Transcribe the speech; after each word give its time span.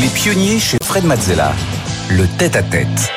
Les 0.00 0.06
pionniers 0.10 0.60
chez 0.60 0.78
Fred 0.80 1.02
Mazzella. 1.02 1.52
Le 2.08 2.24
tête-à-tête. 2.38 3.10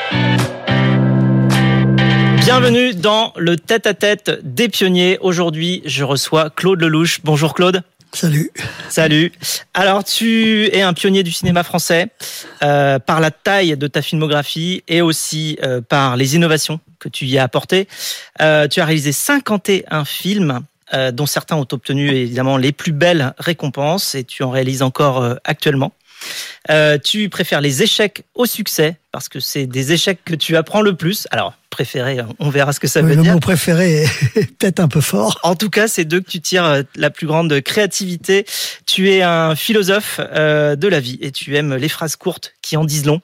Bienvenue 2.37 2.95
dans 2.95 3.33
le 3.37 3.55
tête-à-tête 3.55 4.39
des 4.43 4.67
pionniers. 4.67 5.19
Aujourd'hui, 5.21 5.83
je 5.85 6.03
reçois 6.03 6.49
Claude 6.49 6.81
Lelouch. 6.81 7.19
Bonjour 7.23 7.53
Claude. 7.53 7.83
Salut. 8.13 8.49
Salut. 8.89 9.31
Alors, 9.75 10.03
tu 10.03 10.75
es 10.75 10.81
un 10.81 10.93
pionnier 10.93 11.21
du 11.21 11.31
cinéma 11.31 11.61
français 11.61 12.07
euh, 12.63 12.97
par 12.97 13.19
la 13.19 13.29
taille 13.29 13.77
de 13.77 13.85
ta 13.85 14.01
filmographie 14.01 14.83
et 14.87 15.03
aussi 15.03 15.59
euh, 15.61 15.81
par 15.81 16.17
les 16.17 16.35
innovations 16.35 16.79
que 16.97 17.09
tu 17.09 17.27
y 17.27 17.37
as 17.37 17.43
apportées. 17.43 17.87
Euh, 18.41 18.67
tu 18.67 18.81
as 18.81 18.85
réalisé 18.85 19.11
51 19.11 20.03
films, 20.03 20.61
dont 21.13 21.25
certains 21.25 21.55
ont 21.55 21.67
obtenu 21.71 22.09
évidemment 22.09 22.57
les 22.57 22.73
plus 22.73 22.91
belles 22.91 23.33
récompenses 23.37 24.13
et 24.13 24.25
tu 24.25 24.43
en 24.43 24.49
réalises 24.49 24.81
encore 24.81 25.37
actuellement. 25.45 25.93
Euh, 26.69 26.97
tu 26.97 27.29
préfères 27.29 27.61
les 27.61 27.81
échecs 27.83 28.23
au 28.35 28.45
succès 28.45 28.97
parce 29.11 29.27
que 29.29 29.39
c'est 29.39 29.65
des 29.65 29.91
échecs 29.91 30.19
que 30.23 30.35
tu 30.35 30.55
apprends 30.55 30.81
le 30.81 30.95
plus. 30.95 31.27
Alors, 31.31 31.53
préféré, 31.69 32.19
on 32.39 32.49
verra 32.49 32.71
ce 32.73 32.79
que 32.79 32.87
ça 32.87 33.01
Oui, 33.01 33.09
veut 33.09 33.15
le 33.15 33.21
dire. 33.23 33.33
mot 33.33 33.39
préféré 33.39 34.03
est 34.03 34.57
peut-être 34.59 34.79
un 34.79 34.87
peu 34.87 35.01
fort. 35.01 35.39
En 35.43 35.55
tout 35.55 35.69
cas, 35.69 35.87
c'est 35.87 36.05
d'eux 36.05 36.21
que 36.21 36.29
tu 36.29 36.39
tires 36.41 36.65
euh, 36.65 36.83
la 36.95 37.09
plus 37.09 37.27
grande 37.27 37.59
créativité. 37.61 38.45
Tu 38.85 39.09
es 39.11 39.21
un 39.21 39.55
philosophe 39.55 40.19
euh, 40.19 40.75
de 40.75 40.87
la 40.87 40.99
vie 40.99 41.17
et 41.21 41.31
tu 41.31 41.55
aimes 41.57 41.75
les 41.75 41.89
phrases 41.89 42.15
courtes 42.15 42.53
qui 42.61 42.77
en 42.77 42.85
disent 42.85 43.05
long. 43.05 43.21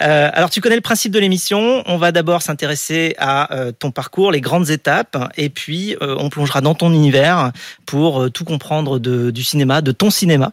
Euh, 0.00 0.30
alors, 0.32 0.50
tu 0.50 0.60
connais 0.60 0.74
le 0.74 0.80
principe 0.80 1.12
de 1.12 1.18
l'émission. 1.18 1.82
On 1.86 1.96
va 1.96 2.12
d'abord 2.12 2.42
s'intéresser 2.42 3.14
à 3.18 3.54
euh, 3.54 3.72
ton 3.72 3.90
parcours, 3.90 4.32
les 4.32 4.40
grandes 4.40 4.70
étapes, 4.70 5.16
et 5.36 5.48
puis 5.48 5.96
euh, 6.02 6.16
on 6.18 6.28
plongera 6.28 6.60
dans 6.60 6.74
ton 6.74 6.92
univers 6.92 7.52
pour 7.86 8.22
euh, 8.22 8.30
tout 8.30 8.44
comprendre 8.44 8.98
de, 8.98 9.30
du 9.30 9.44
cinéma, 9.44 9.80
de 9.80 9.92
ton 9.92 10.10
cinéma. 10.10 10.52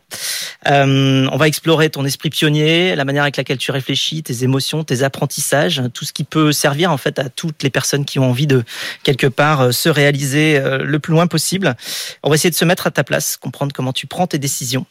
Euh, 0.67 1.27
on 1.31 1.37
va 1.37 1.47
explorer 1.47 1.89
ton 1.89 2.05
esprit 2.05 2.29
pionnier, 2.29 2.95
la 2.95 3.05
manière 3.05 3.23
avec 3.23 3.37
laquelle 3.37 3.57
tu 3.57 3.71
réfléchis, 3.71 4.23
tes 4.23 4.43
émotions, 4.43 4.83
tes 4.83 5.03
apprentissages, 5.03 5.81
tout 5.93 6.05
ce 6.05 6.13
qui 6.13 6.23
peut 6.23 6.51
servir 6.51 6.91
en 6.91 6.97
fait 6.97 7.17
à 7.19 7.29
toutes 7.29 7.63
les 7.63 7.69
personnes 7.69 8.05
qui 8.05 8.19
ont 8.19 8.29
envie 8.29 8.47
de 8.47 8.63
quelque 9.03 9.27
part 9.27 9.61
euh, 9.61 9.71
se 9.71 9.89
réaliser 9.89 10.59
le 10.59 10.99
plus 10.99 11.13
loin 11.13 11.27
possible. 11.27 11.75
On 12.23 12.29
va 12.29 12.35
essayer 12.35 12.49
de 12.49 12.55
se 12.55 12.65
mettre 12.65 12.87
à 12.87 12.91
ta 12.91 13.03
place, 13.03 13.37
comprendre 13.37 13.71
comment 13.73 13.93
tu 13.93 14.07
prends 14.07 14.27
tes 14.27 14.37
décisions. 14.37 14.85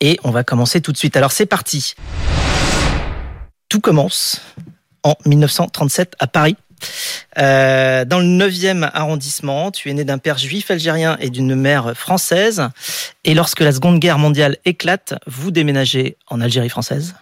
Et 0.00 0.18
on 0.24 0.30
va 0.30 0.44
commencer 0.44 0.80
tout 0.80 0.92
de 0.92 0.96
suite. 0.96 1.16
Alors 1.16 1.32
c'est 1.32 1.46
parti. 1.46 1.94
Tout 3.70 3.80
commence 3.80 4.42
en 5.04 5.14
1937 5.24 6.16
à 6.18 6.26
Paris. 6.26 6.56
Euh, 7.38 8.04
dans 8.04 8.18
le 8.18 8.26
9e 8.26 8.90
arrondissement, 8.92 9.70
tu 9.70 9.88
es 9.88 9.94
né 9.94 10.02
d'un 10.02 10.18
père 10.18 10.38
juif 10.38 10.72
algérien 10.72 11.16
et 11.20 11.30
d'une 11.30 11.54
mère 11.54 11.96
française. 11.96 12.68
Et 13.24 13.32
lorsque 13.32 13.60
la 13.60 13.70
Seconde 13.70 14.00
Guerre 14.00 14.18
mondiale 14.18 14.56
éclate, 14.64 15.14
vous 15.26 15.52
déménagez 15.52 16.16
en 16.26 16.40
Algérie 16.40 16.68
française. 16.68 17.14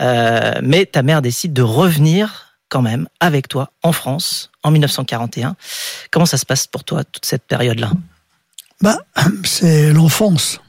Euh, 0.00 0.52
mais 0.62 0.86
ta 0.86 1.02
mère 1.02 1.20
décide 1.20 1.52
de 1.52 1.62
revenir 1.62 2.56
quand 2.68 2.82
même 2.82 3.08
avec 3.18 3.48
toi 3.48 3.72
en 3.82 3.90
France 3.90 4.52
en 4.62 4.70
1941. 4.70 5.56
Comment 6.12 6.26
ça 6.26 6.38
se 6.38 6.46
passe 6.46 6.68
pour 6.68 6.84
toi 6.84 7.02
toute 7.02 7.24
cette 7.24 7.44
période-là? 7.44 7.90
Bah, 8.80 8.98
c'est 9.44 9.92
l'enfance. 9.92 10.60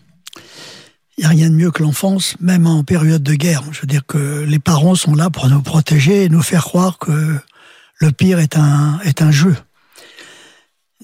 Il 1.17 1.21
n'y 1.21 1.25
a 1.25 1.29
rien 1.29 1.49
de 1.49 1.55
mieux 1.55 1.71
que 1.71 1.81
l'enfance, 1.81 2.35
même 2.39 2.67
en 2.67 2.83
période 2.83 3.23
de 3.23 3.33
guerre. 3.33 3.63
Je 3.71 3.81
veux 3.81 3.87
dire 3.87 4.05
que 4.05 4.43
les 4.43 4.59
parents 4.59 4.95
sont 4.95 5.15
là 5.15 5.29
pour 5.29 5.49
nous 5.49 5.61
protéger 5.61 6.25
et 6.25 6.29
nous 6.29 6.43
faire 6.43 6.63
croire 6.63 6.99
que 6.99 7.39
le 7.95 8.11
pire 8.11 8.39
est 8.39 8.55
un, 8.55 8.99
est 9.03 9.21
un 9.21 9.31
jeu. 9.31 9.55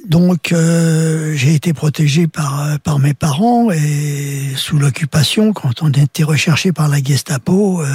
Donc, 0.07 0.51
euh, 0.51 1.33
j'ai 1.33 1.55
été 1.55 1.73
protégé 1.73 2.27
par, 2.27 2.79
par 2.81 2.99
mes 2.99 3.13
parents 3.13 3.71
et 3.71 4.53
sous 4.55 4.77
l'occupation, 4.77 5.53
quand 5.53 5.81
on 5.81 5.89
était 5.91 6.23
recherché 6.23 6.71
par 6.71 6.89
la 6.89 7.01
Gestapo, 7.01 7.81
euh, 7.81 7.87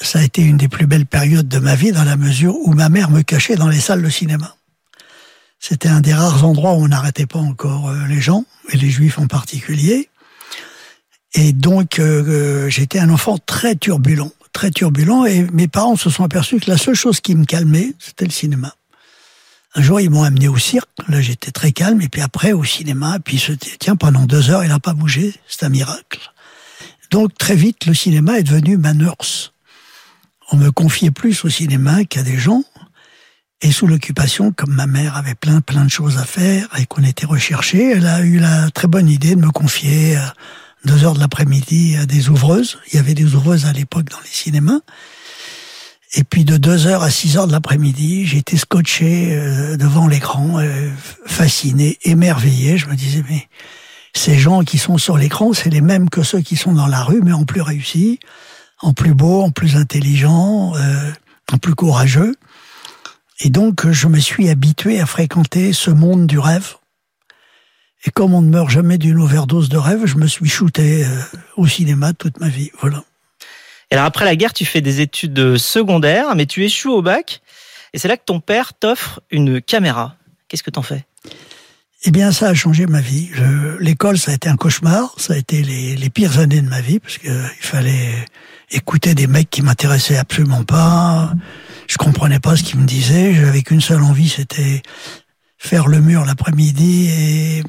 ça 0.00 0.18
a 0.18 0.22
été 0.22 0.42
une 0.42 0.56
des 0.56 0.68
plus 0.68 0.86
belles 0.86 1.06
périodes 1.06 1.48
de 1.48 1.58
ma 1.58 1.74
vie 1.74 1.92
dans 1.92 2.04
la 2.04 2.16
mesure 2.16 2.54
où 2.56 2.72
ma 2.74 2.88
mère 2.88 3.10
me 3.10 3.22
cachait 3.22 3.56
dans 3.56 3.68
les 3.68 3.80
salles 3.80 4.02
de 4.02 4.10
cinéma. 4.10 4.56
C'était 5.58 5.88
un 5.88 6.00
des 6.00 6.12
rares 6.12 6.44
endroits 6.44 6.74
où 6.74 6.84
on 6.84 6.88
n'arrêtait 6.88 7.26
pas 7.26 7.38
encore 7.38 7.88
euh, 7.88 8.06
les 8.08 8.20
gens, 8.20 8.44
et 8.70 8.76
les 8.76 8.90
juifs 8.90 9.18
en 9.18 9.26
particulier. 9.26 10.10
Et 11.34 11.52
donc, 11.52 11.98
euh, 11.98 12.24
euh, 12.26 12.70
j'étais 12.70 12.98
un 12.98 13.10
enfant 13.10 13.38
très 13.38 13.74
turbulent, 13.74 14.32
très 14.52 14.70
turbulent, 14.70 15.26
et 15.26 15.46
mes 15.52 15.68
parents 15.68 15.96
se 15.96 16.10
sont 16.10 16.24
aperçus 16.24 16.60
que 16.60 16.70
la 16.70 16.78
seule 16.78 16.94
chose 16.94 17.20
qui 17.20 17.34
me 17.34 17.44
calmait, 17.44 17.94
c'était 17.98 18.24
le 18.24 18.30
cinéma. 18.30 18.74
Un 19.74 19.82
jour, 19.82 20.00
ils 20.00 20.08
m'ont 20.08 20.22
amené 20.22 20.48
au 20.48 20.56
cirque, 20.56 20.88
là 21.08 21.20
j'étais 21.20 21.50
très 21.50 21.72
calme, 21.72 22.00
et 22.00 22.08
puis 22.08 22.22
après 22.22 22.52
au 22.52 22.64
cinéma, 22.64 23.16
et 23.16 23.18
puis 23.18 23.38
se 23.38 23.52
tiens, 23.52 23.96
pendant 23.96 24.24
deux 24.24 24.48
heures, 24.48 24.64
il 24.64 24.70
n'a 24.70 24.78
pas 24.78 24.94
bougé, 24.94 25.34
c'est 25.46 25.64
un 25.64 25.68
miracle. 25.68 26.32
Donc 27.10 27.36
très 27.36 27.56
vite, 27.56 27.84
le 27.84 27.92
cinéma 27.92 28.38
est 28.38 28.44
devenu 28.44 28.78
ma 28.78 28.94
nurse. 28.94 29.52
On 30.50 30.56
me 30.56 30.70
confiait 30.70 31.10
plus 31.10 31.44
au 31.44 31.50
cinéma 31.50 32.04
qu'à 32.04 32.22
des 32.22 32.38
gens, 32.38 32.64
et 33.60 33.72
sous 33.72 33.86
l'occupation, 33.86 34.52
comme 34.52 34.72
ma 34.72 34.86
mère 34.86 35.16
avait 35.16 35.34
plein 35.34 35.60
plein 35.60 35.84
de 35.84 35.90
choses 35.90 36.16
à 36.18 36.24
faire 36.24 36.68
et 36.78 36.86
qu'on 36.86 37.02
était 37.02 37.26
recherché, 37.26 37.92
elle 37.92 38.06
a 38.06 38.20
eu 38.20 38.38
la 38.38 38.70
très 38.70 38.88
bonne 38.88 39.08
idée 39.08 39.34
de 39.34 39.40
me 39.40 39.50
confier... 39.50 40.16
Euh, 40.16 40.20
2 40.86 41.04
heures 41.04 41.14
de 41.14 41.20
l'après-midi 41.20 41.96
à 41.96 42.06
des 42.06 42.30
ouvreuses. 42.30 42.78
Il 42.90 42.96
y 42.96 42.98
avait 42.98 43.14
des 43.14 43.34
ouvreuses 43.34 43.66
à 43.66 43.72
l'époque 43.72 44.08
dans 44.08 44.20
les 44.20 44.30
cinémas. 44.30 44.80
Et 46.14 46.22
puis 46.22 46.44
de 46.44 46.56
2 46.56 46.86
heures 46.86 47.02
à 47.02 47.10
6 47.10 47.36
heures 47.36 47.46
de 47.48 47.52
l'après-midi, 47.52 48.24
j'étais 48.24 48.56
scotché 48.56 49.34
euh, 49.36 49.76
devant 49.76 50.06
l'écran, 50.06 50.60
euh, 50.60 50.88
fasciné, 51.26 51.98
émerveillé. 52.04 52.78
Je 52.78 52.86
me 52.86 52.94
disais, 52.94 53.24
mais 53.28 53.48
ces 54.14 54.38
gens 54.38 54.62
qui 54.62 54.78
sont 54.78 54.96
sur 54.96 55.18
l'écran, 55.18 55.52
c'est 55.52 55.70
les 55.70 55.80
mêmes 55.80 56.08
que 56.08 56.22
ceux 56.22 56.40
qui 56.40 56.56
sont 56.56 56.72
dans 56.72 56.86
la 56.86 57.02
rue, 57.02 57.20
mais 57.22 57.32
en 57.32 57.44
plus 57.44 57.60
réussi, 57.60 58.20
en 58.80 58.92
plus 58.92 59.12
beau, 59.12 59.42
en 59.42 59.50
plus 59.50 59.76
intelligent, 59.76 60.72
euh, 60.76 61.10
en 61.52 61.58
plus 61.58 61.74
courageux. 61.74 62.36
Et 63.40 63.50
donc, 63.50 63.90
je 63.90 64.06
me 64.06 64.20
suis 64.20 64.48
habitué 64.48 65.00
à 65.00 65.06
fréquenter 65.06 65.72
ce 65.72 65.90
monde 65.90 66.26
du 66.28 66.38
rêve 66.38 66.76
et 68.06 68.10
comme 68.10 68.34
on 68.34 68.40
ne 68.42 68.48
meurt 68.48 68.70
jamais 68.70 68.98
d'une 68.98 69.18
overdose 69.18 69.68
de 69.68 69.76
rêve, 69.76 70.06
je 70.06 70.16
me 70.16 70.28
suis 70.28 70.48
shooté 70.48 71.04
euh, 71.04 71.08
au 71.56 71.66
cinéma 71.66 72.12
toute 72.12 72.38
ma 72.38 72.48
vie. 72.48 72.70
Voilà. 72.80 73.02
Et 73.90 73.94
alors 73.94 74.06
après 74.06 74.24
la 74.24 74.36
guerre, 74.36 74.52
tu 74.52 74.64
fais 74.64 74.80
des 74.80 75.00
études 75.00 75.56
secondaires, 75.56 76.34
mais 76.36 76.46
tu 76.46 76.64
échoues 76.64 76.92
au 76.92 77.02
bac. 77.02 77.42
Et 77.92 77.98
c'est 77.98 78.08
là 78.08 78.16
que 78.16 78.24
ton 78.24 78.40
père 78.40 78.74
t'offre 78.74 79.20
une 79.30 79.60
caméra. 79.60 80.16
Qu'est-ce 80.48 80.62
que 80.62 80.70
t'en 80.70 80.82
fais? 80.82 81.04
Eh 82.04 82.10
bien, 82.12 82.30
ça 82.30 82.48
a 82.48 82.54
changé 82.54 82.86
ma 82.86 83.00
vie. 83.00 83.30
L'école, 83.80 84.18
ça 84.18 84.30
a 84.30 84.34
été 84.34 84.48
un 84.48 84.56
cauchemar. 84.56 85.14
Ça 85.18 85.34
a 85.34 85.36
été 85.36 85.62
les, 85.62 85.96
les 85.96 86.10
pires 86.10 86.38
années 86.38 86.60
de 86.60 86.68
ma 86.68 86.80
vie 86.80 87.00
parce 87.00 87.18
que 87.18 87.28
il 87.28 87.66
fallait 87.66 88.24
écouter 88.70 89.14
des 89.14 89.26
mecs 89.26 89.50
qui 89.50 89.62
m'intéressaient 89.62 90.18
absolument 90.18 90.62
pas. 90.62 91.32
Je 91.88 91.96
comprenais 91.96 92.38
pas 92.38 92.56
ce 92.56 92.62
qu'ils 92.62 92.78
me 92.78 92.86
disaient. 92.86 93.34
J'avais 93.34 93.62
qu'une 93.62 93.80
seule 93.80 94.02
envie, 94.02 94.28
c'était 94.28 94.82
faire 95.58 95.88
le 95.88 96.00
mur 96.00 96.24
l'après-midi 96.24 97.08
et 97.08 97.62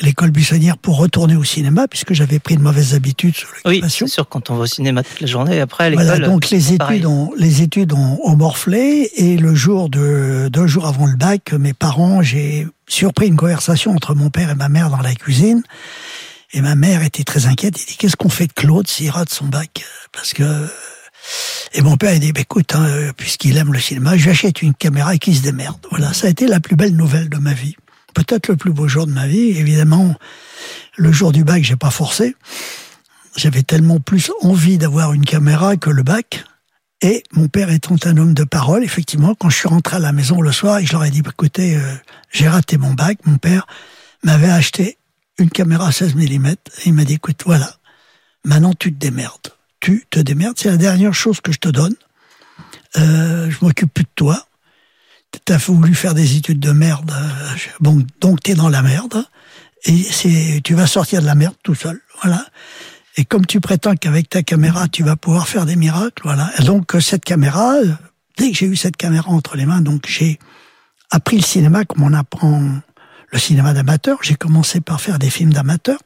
l'école 0.00 0.30
buissonnière 0.30 0.76
pour 0.76 0.98
retourner 0.98 1.36
au 1.36 1.44
cinéma 1.44 1.88
puisque 1.88 2.12
j'avais 2.12 2.38
pris 2.38 2.56
de 2.56 2.62
mauvaises 2.62 2.94
habitudes 2.94 3.36
sur 3.36 3.48
Oui, 3.64 3.82
c'est 3.88 4.06
sûr, 4.06 4.28
quand 4.28 4.50
on 4.50 4.56
va 4.56 4.62
au 4.62 4.66
cinéma 4.66 5.02
toute 5.02 5.20
la 5.20 5.26
journée, 5.26 5.60
après 5.60 5.84
à 5.84 5.90
l'école. 5.90 6.06
Voilà, 6.06 6.26
donc 6.26 6.50
les 6.50 6.72
études, 6.72 7.06
ont, 7.06 7.32
les 7.36 7.62
études 7.62 7.92
ont, 7.92 8.18
ont 8.22 8.36
morflé 8.36 9.10
et 9.16 9.36
le 9.36 9.54
jour 9.54 9.88
de 9.88 10.48
deux 10.52 10.66
jours 10.66 10.86
avant 10.86 11.06
le 11.06 11.16
bac, 11.16 11.52
mes 11.52 11.72
parents, 11.72 12.22
j'ai 12.22 12.66
surpris 12.88 13.26
une 13.26 13.36
conversation 13.36 13.92
entre 13.92 14.14
mon 14.14 14.30
père 14.30 14.50
et 14.50 14.54
ma 14.54 14.68
mère 14.68 14.90
dans 14.90 15.00
la 15.00 15.14
cuisine. 15.14 15.62
Et 16.52 16.60
ma 16.60 16.74
mère 16.74 17.02
était 17.02 17.24
très 17.24 17.46
inquiète. 17.46 17.80
Il 17.82 17.86
dit 17.86 17.96
qu'est-ce 17.96 18.16
qu'on 18.16 18.28
fait 18.28 18.46
de 18.46 18.52
Claude 18.52 18.86
s'il 18.86 19.10
rate 19.10 19.30
son 19.30 19.46
bac? 19.46 19.84
Parce 20.12 20.32
que 20.32 20.44
et 21.72 21.82
mon 21.82 21.96
père 21.96 22.14
il 22.14 22.20
dit 22.20 22.32
bah, 22.32 22.40
écoute, 22.40 22.74
hein, 22.74 23.10
puisqu'il 23.16 23.56
aime 23.56 23.72
le 23.72 23.80
cinéma, 23.80 24.16
je 24.16 24.24
lui 24.24 24.30
achète 24.30 24.62
une 24.62 24.74
caméra 24.74 25.14
et 25.14 25.18
qu'il 25.18 25.36
se 25.36 25.42
démerde. 25.42 25.78
Voilà, 25.90 26.12
ça 26.12 26.28
a 26.28 26.30
été 26.30 26.46
la 26.46 26.60
plus 26.60 26.76
belle 26.76 26.94
nouvelle 26.94 27.28
de 27.28 27.38
ma 27.38 27.52
vie. 27.52 27.76
Peut-être 28.16 28.48
le 28.48 28.56
plus 28.56 28.72
beau 28.72 28.88
jour 28.88 29.06
de 29.06 29.12
ma 29.12 29.26
vie. 29.26 29.50
Évidemment, 29.58 30.14
le 30.96 31.12
jour 31.12 31.32
du 31.32 31.44
bac, 31.44 31.62
j'ai 31.62 31.76
pas 31.76 31.90
forcé. 31.90 32.34
J'avais 33.36 33.62
tellement 33.62 34.00
plus 34.00 34.32
envie 34.40 34.78
d'avoir 34.78 35.12
une 35.12 35.26
caméra 35.26 35.76
que 35.76 35.90
le 35.90 36.02
bac. 36.02 36.42
Et 37.02 37.24
mon 37.32 37.48
père 37.48 37.68
étant 37.68 37.96
un 38.06 38.16
homme 38.16 38.32
de 38.32 38.44
parole, 38.44 38.82
effectivement, 38.84 39.34
quand 39.34 39.50
je 39.50 39.58
suis 39.58 39.68
rentré 39.68 39.96
à 39.96 39.98
la 39.98 40.12
maison 40.12 40.40
le 40.40 40.50
soir 40.50 40.78
et 40.78 40.86
je 40.86 40.92
leur 40.92 41.04
ai 41.04 41.10
dit, 41.10 41.20
bah, 41.20 41.32
écoutez, 41.34 41.76
euh, 41.76 41.94
j'ai 42.32 42.48
raté 42.48 42.78
mon 42.78 42.94
bac, 42.94 43.18
mon 43.26 43.36
père 43.36 43.66
m'avait 44.22 44.48
acheté 44.48 44.96
une 45.38 45.50
caméra 45.50 45.92
16 45.92 46.14
mm 46.14 46.46
et 46.46 46.56
il 46.86 46.94
m'a 46.94 47.04
dit, 47.04 47.14
écoute, 47.14 47.42
voilà, 47.44 47.76
maintenant 48.46 48.72
tu 48.72 48.94
te 48.94 48.98
démerdes. 48.98 49.52
Tu 49.78 50.06
te 50.08 50.20
démerdes, 50.20 50.58
c'est 50.58 50.70
la 50.70 50.78
dernière 50.78 51.12
chose 51.12 51.42
que 51.42 51.52
je 51.52 51.58
te 51.58 51.68
donne. 51.68 51.94
Euh, 52.96 53.50
je 53.50 53.58
m'occupe 53.60 53.92
plus 53.92 54.04
de 54.04 54.10
toi. 54.14 54.46
T'as 55.44 55.58
voulu 55.58 55.94
faire 55.94 56.14
des 56.14 56.36
études 56.36 56.60
de 56.60 56.72
merde, 56.72 57.12
euh, 57.12 57.56
bon, 57.80 58.04
donc 58.20 58.42
t'es 58.42 58.54
dans 58.54 58.68
la 58.68 58.82
merde. 58.82 59.24
Et 59.84 60.02
c'est, 60.02 60.60
tu 60.64 60.74
vas 60.74 60.86
sortir 60.86 61.20
de 61.20 61.26
la 61.26 61.34
merde 61.34 61.54
tout 61.62 61.74
seul, 61.74 62.00
voilà. 62.22 62.44
Et 63.16 63.24
comme 63.24 63.46
tu 63.46 63.60
prétends 63.60 63.94
qu'avec 63.94 64.28
ta 64.28 64.42
caméra, 64.42 64.88
tu 64.88 65.02
vas 65.02 65.16
pouvoir 65.16 65.48
faire 65.48 65.64
des 65.64 65.76
miracles, 65.76 66.22
voilà. 66.24 66.50
Donc, 66.64 66.94
euh, 66.94 67.00
cette 67.00 67.24
caméra, 67.24 67.74
euh, 67.74 67.92
dès 68.36 68.50
que 68.50 68.56
j'ai 68.56 68.66
eu 68.66 68.76
cette 68.76 68.96
caméra 68.96 69.30
entre 69.30 69.56
les 69.56 69.66
mains, 69.66 69.80
donc 69.80 70.06
j'ai 70.08 70.38
appris 71.10 71.36
le 71.36 71.42
cinéma 71.42 71.84
comme 71.84 72.02
on 72.02 72.12
apprend 72.12 72.62
le 73.30 73.38
cinéma 73.38 73.72
d'amateur. 73.72 74.18
J'ai 74.22 74.34
commencé 74.34 74.80
par 74.80 75.00
faire 75.00 75.18
des 75.18 75.30
films 75.30 75.52
d'amateurs. 75.52 76.00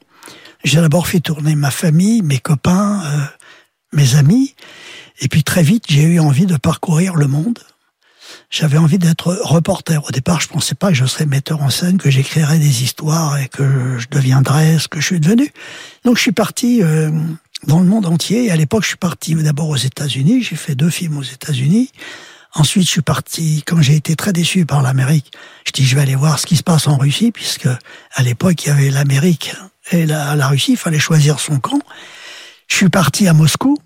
J'ai 0.62 0.80
d'abord 0.80 1.06
fait 1.06 1.20
tourner 1.20 1.54
ma 1.54 1.70
famille, 1.70 2.22
mes 2.22 2.38
copains, 2.38 3.02
euh, 3.04 3.24
mes 3.92 4.14
amis. 4.16 4.54
Et 5.20 5.28
puis 5.28 5.42
très 5.42 5.62
vite, 5.62 5.84
j'ai 5.88 6.02
eu 6.02 6.20
envie 6.20 6.46
de 6.46 6.56
parcourir 6.56 7.16
le 7.16 7.26
monde. 7.26 7.58
J'avais 8.50 8.78
envie 8.78 8.98
d'être 8.98 9.38
reporter. 9.42 10.04
Au 10.04 10.10
départ, 10.10 10.40
je 10.40 10.48
pensais 10.48 10.74
pas 10.74 10.88
que 10.88 10.94
je 10.94 11.06
serais 11.06 11.24
metteur 11.24 11.62
en 11.62 11.70
scène, 11.70 11.98
que 11.98 12.10
j'écrirais 12.10 12.58
des 12.58 12.82
histoires 12.82 13.38
et 13.38 13.46
que 13.46 13.96
je 13.98 14.08
deviendrais 14.10 14.80
ce 14.80 14.88
que 14.88 15.00
je 15.00 15.06
suis 15.06 15.20
devenu. 15.20 15.52
Donc 16.04 16.16
je 16.16 16.22
suis 16.22 16.32
parti 16.32 16.82
euh, 16.82 17.12
dans 17.68 17.78
le 17.78 17.86
monde 17.86 18.06
entier. 18.06 18.46
Et 18.46 18.50
à 18.50 18.56
l'époque, 18.56 18.82
je 18.82 18.88
suis 18.88 18.96
parti 18.96 19.36
d'abord 19.36 19.68
aux 19.68 19.76
États-Unis. 19.76 20.42
J'ai 20.42 20.56
fait 20.56 20.74
deux 20.74 20.90
films 20.90 21.18
aux 21.18 21.22
États-Unis. 21.22 21.92
Ensuite, 22.52 22.86
je 22.86 22.90
suis 22.90 23.02
parti, 23.02 23.62
quand 23.64 23.80
j'ai 23.80 23.94
été 23.94 24.16
très 24.16 24.32
déçu 24.32 24.66
par 24.66 24.82
l'Amérique, 24.82 25.30
je 25.64 25.70
dis 25.70 25.86
je 25.86 25.94
vais 25.94 26.02
aller 26.02 26.16
voir 26.16 26.40
ce 26.40 26.46
qui 26.46 26.56
se 26.56 26.64
passe 26.64 26.88
en 26.88 26.96
Russie, 26.96 27.30
puisque 27.30 27.68
à 27.68 28.22
l'époque, 28.24 28.64
il 28.64 28.68
y 28.68 28.70
avait 28.72 28.90
l'Amérique 28.90 29.54
et 29.92 30.04
la, 30.06 30.34
la 30.34 30.48
Russie, 30.48 30.72
il 30.72 30.76
fallait 30.76 30.98
choisir 30.98 31.38
son 31.38 31.60
camp. 31.60 31.78
Je 32.66 32.74
suis 32.74 32.88
parti 32.88 33.28
à 33.28 33.32
Moscou, 33.32 33.78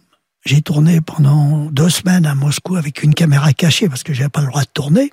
j'ai 0.45 0.61
tourné 0.61 1.01
pendant 1.01 1.65
deux 1.71 1.89
semaines 1.89 2.27
à 2.27 2.35
Moscou 2.35 2.77
avec 2.77 3.03
une 3.03 3.15
caméra 3.15 3.55
cachée 3.55 3.89
parce 3.89 4.03
que 4.03 4.13
j'avais 4.13 4.29
pas 4.29 4.43
le 4.43 4.49
droit 4.49 4.61
de 4.61 4.69
tourner. 4.75 5.11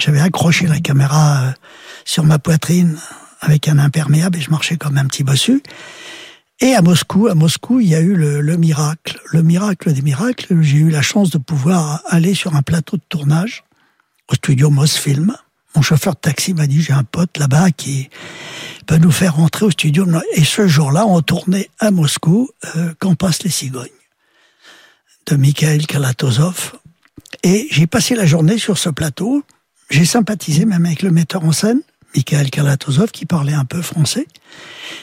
J'avais 0.00 0.20
accroché 0.20 0.66
la 0.66 0.80
caméra 0.80 1.42
euh, 1.42 1.52
sur 2.04 2.24
ma 2.24 2.40
poitrine 2.40 2.98
avec 3.40 3.68
un 3.68 3.78
imperméable 3.78 4.38
et 4.38 4.40
je 4.40 4.50
marchais 4.50 4.76
comme 4.76 4.98
un 4.98 5.06
petit 5.06 5.22
bossu. 5.22 5.62
Et 6.60 6.74
à 6.74 6.82
Moscou, 6.82 7.28
à 7.28 7.34
Moscou, 7.34 7.78
il 7.78 7.88
y 7.88 7.94
a 7.94 8.00
eu 8.00 8.14
le, 8.14 8.40
le 8.40 8.56
miracle, 8.56 9.20
le 9.30 9.42
miracle 9.42 9.92
des 9.92 10.02
miracles. 10.02 10.60
J'ai 10.62 10.78
eu 10.78 10.90
la 10.90 11.02
chance 11.02 11.30
de 11.30 11.38
pouvoir 11.38 12.02
aller 12.08 12.34
sur 12.34 12.56
un 12.56 12.62
plateau 12.62 12.96
de 12.96 13.02
tournage 13.08 13.62
au 14.28 14.34
studio 14.34 14.68
Mosfilm. 14.68 15.36
Mon 15.76 15.82
chauffeur 15.82 16.14
de 16.14 16.20
taxi 16.20 16.54
m'a 16.54 16.66
dit 16.66 16.82
j'ai 16.82 16.92
un 16.92 17.04
pote 17.04 17.38
là-bas 17.38 17.70
qui 17.70 18.10
peut 18.86 18.98
nous 18.98 19.12
faire 19.12 19.36
rentrer 19.36 19.64
au 19.64 19.70
studio. 19.70 20.06
Et 20.34 20.44
ce 20.44 20.66
jour-là, 20.66 21.06
on 21.06 21.20
tournait 21.22 21.70
à 21.78 21.92
Moscou 21.92 22.50
euh, 22.76 22.92
Quand 22.98 23.14
passent 23.14 23.44
les 23.44 23.50
cigognes 23.50 23.88
de 25.26 25.36
Mikhail 25.36 25.86
Kalatozov. 25.86 26.72
Et 27.42 27.68
j'ai 27.70 27.86
passé 27.86 28.14
la 28.14 28.26
journée 28.26 28.58
sur 28.58 28.78
ce 28.78 28.88
plateau. 28.88 29.42
J'ai 29.90 30.04
sympathisé 30.04 30.64
même 30.64 30.86
avec 30.86 31.02
le 31.02 31.10
metteur 31.10 31.44
en 31.44 31.52
scène, 31.52 31.80
Mikhail 32.14 32.50
Kalatozov, 32.50 33.10
qui 33.10 33.26
parlait 33.26 33.52
un 33.52 33.64
peu 33.64 33.82
français, 33.82 34.26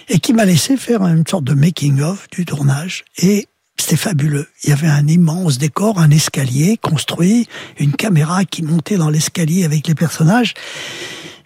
et 0.07 0.19
qui 0.19 0.33
m'a 0.33 0.45
laissé 0.45 0.77
faire 0.77 1.05
une 1.05 1.25
sorte 1.27 1.43
de 1.43 1.53
making-of 1.53 2.27
du 2.31 2.45
tournage. 2.45 3.05
Et 3.17 3.47
c'était 3.77 3.95
fabuleux. 3.95 4.47
Il 4.63 4.69
y 4.69 4.73
avait 4.73 4.87
un 4.87 5.07
immense 5.07 5.57
décor, 5.57 5.99
un 5.99 6.11
escalier 6.11 6.77
construit, 6.77 7.47
une 7.79 7.93
caméra 7.93 8.45
qui 8.45 8.61
montait 8.61 8.97
dans 8.97 9.09
l'escalier 9.09 9.63
avec 9.63 9.87
les 9.87 9.95
personnages. 9.95 10.53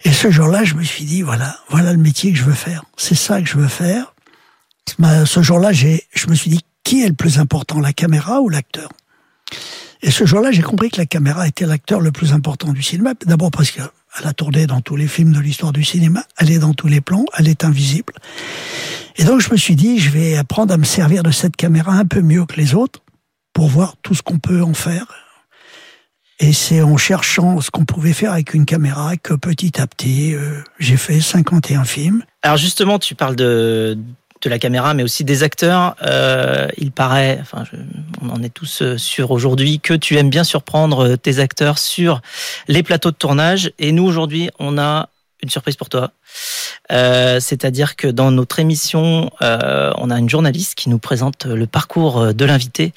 Et 0.04 0.12
ce 0.12 0.30
jour-là, 0.30 0.64
je 0.64 0.74
me 0.74 0.82
suis 0.82 1.04
dit, 1.04 1.22
voilà, 1.22 1.56
voilà 1.70 1.92
le 1.92 1.98
métier 1.98 2.32
que 2.32 2.38
je 2.38 2.44
veux 2.44 2.52
faire. 2.52 2.84
C'est 2.96 3.14
ça 3.14 3.40
que 3.40 3.48
je 3.48 3.56
veux 3.56 3.68
faire. 3.68 4.14
Ce 5.24 5.42
jour-là, 5.42 5.72
je 5.72 6.26
me 6.28 6.34
suis 6.34 6.50
dit, 6.50 6.60
qui 6.84 7.02
est 7.02 7.08
le 7.08 7.14
plus 7.14 7.38
important, 7.38 7.80
la 7.80 7.92
caméra 7.92 8.40
ou 8.40 8.48
l'acteur? 8.48 8.90
Et 10.02 10.10
ce 10.10 10.26
jour-là, 10.26 10.52
j'ai 10.52 10.62
compris 10.62 10.90
que 10.90 10.98
la 10.98 11.06
caméra 11.06 11.48
était 11.48 11.64
l'acteur 11.64 12.00
le 12.00 12.12
plus 12.12 12.34
important 12.34 12.72
du 12.72 12.82
cinéma. 12.82 13.14
D'abord 13.24 13.50
parce 13.50 13.70
qu'elle 13.70 13.88
a 14.22 14.34
tourné 14.34 14.66
dans 14.66 14.82
tous 14.82 14.96
les 14.96 15.08
films 15.08 15.32
de 15.32 15.40
l'histoire 15.40 15.72
du 15.72 15.82
cinéma, 15.82 16.24
elle 16.38 16.52
est 16.52 16.58
dans 16.58 16.74
tous 16.74 16.88
les 16.88 17.00
plans, 17.00 17.24
elle 17.38 17.48
est 17.48 17.64
invisible. 17.64 18.12
Et 19.16 19.24
donc 19.24 19.40
je 19.40 19.50
me 19.50 19.56
suis 19.56 19.76
dit, 19.76 19.98
je 19.98 20.10
vais 20.10 20.36
apprendre 20.36 20.74
à 20.74 20.76
me 20.76 20.84
servir 20.84 21.22
de 21.22 21.30
cette 21.30 21.56
caméra 21.56 21.92
un 21.92 22.04
peu 22.04 22.20
mieux 22.20 22.44
que 22.44 22.56
les 22.56 22.74
autres 22.74 23.00
pour 23.54 23.68
voir 23.68 23.96
tout 24.02 24.14
ce 24.14 24.22
qu'on 24.22 24.38
peut 24.38 24.62
en 24.62 24.74
faire. 24.74 25.06
Et 26.40 26.52
c'est 26.52 26.82
en 26.82 26.98
cherchant 26.98 27.62
ce 27.62 27.70
qu'on 27.70 27.86
pouvait 27.86 28.12
faire 28.12 28.32
avec 28.32 28.52
une 28.52 28.66
caméra 28.66 29.16
que 29.16 29.32
petit 29.32 29.80
à 29.80 29.86
petit, 29.86 30.34
euh, 30.34 30.62
j'ai 30.78 30.98
fait 30.98 31.20
51 31.20 31.84
films. 31.84 32.24
Alors 32.42 32.58
justement, 32.58 32.98
tu 32.98 33.14
parles 33.14 33.36
de, 33.36 33.96
de 34.44 34.50
la 34.50 34.58
caméra, 34.58 34.94
mais 34.94 35.02
aussi 35.02 35.24
des 35.24 35.42
acteurs. 35.42 35.96
Euh, 36.02 36.68
il 36.76 36.92
paraît, 36.92 37.38
enfin, 37.40 37.64
on 38.22 38.30
en 38.30 38.42
est 38.42 38.52
tous 38.52 38.82
euh, 38.82 38.98
sûrs 38.98 39.30
aujourd'hui, 39.30 39.80
que 39.80 39.94
tu 39.94 40.16
aimes 40.16 40.30
bien 40.30 40.44
surprendre 40.44 41.04
euh, 41.04 41.16
tes 41.16 41.38
acteurs 41.38 41.78
sur 41.78 42.20
les 42.68 42.82
plateaux 42.82 43.10
de 43.10 43.16
tournage. 43.16 43.72
Et 43.78 43.92
nous, 43.92 44.04
aujourd'hui, 44.04 44.50
on 44.58 44.78
a 44.78 45.08
une 45.42 45.50
surprise 45.50 45.76
pour 45.76 45.88
toi. 45.88 46.12
Euh, 46.92 47.40
C'est-à-dire 47.40 47.96
que 47.96 48.08
dans 48.08 48.30
notre 48.30 48.58
émission, 48.60 49.30
euh, 49.42 49.92
on 49.98 50.10
a 50.10 50.18
une 50.18 50.28
journaliste 50.30 50.74
qui 50.74 50.88
nous 50.88 50.98
présente 50.98 51.46
le 51.46 51.66
parcours 51.66 52.32
de 52.32 52.44
l'invité. 52.44 52.92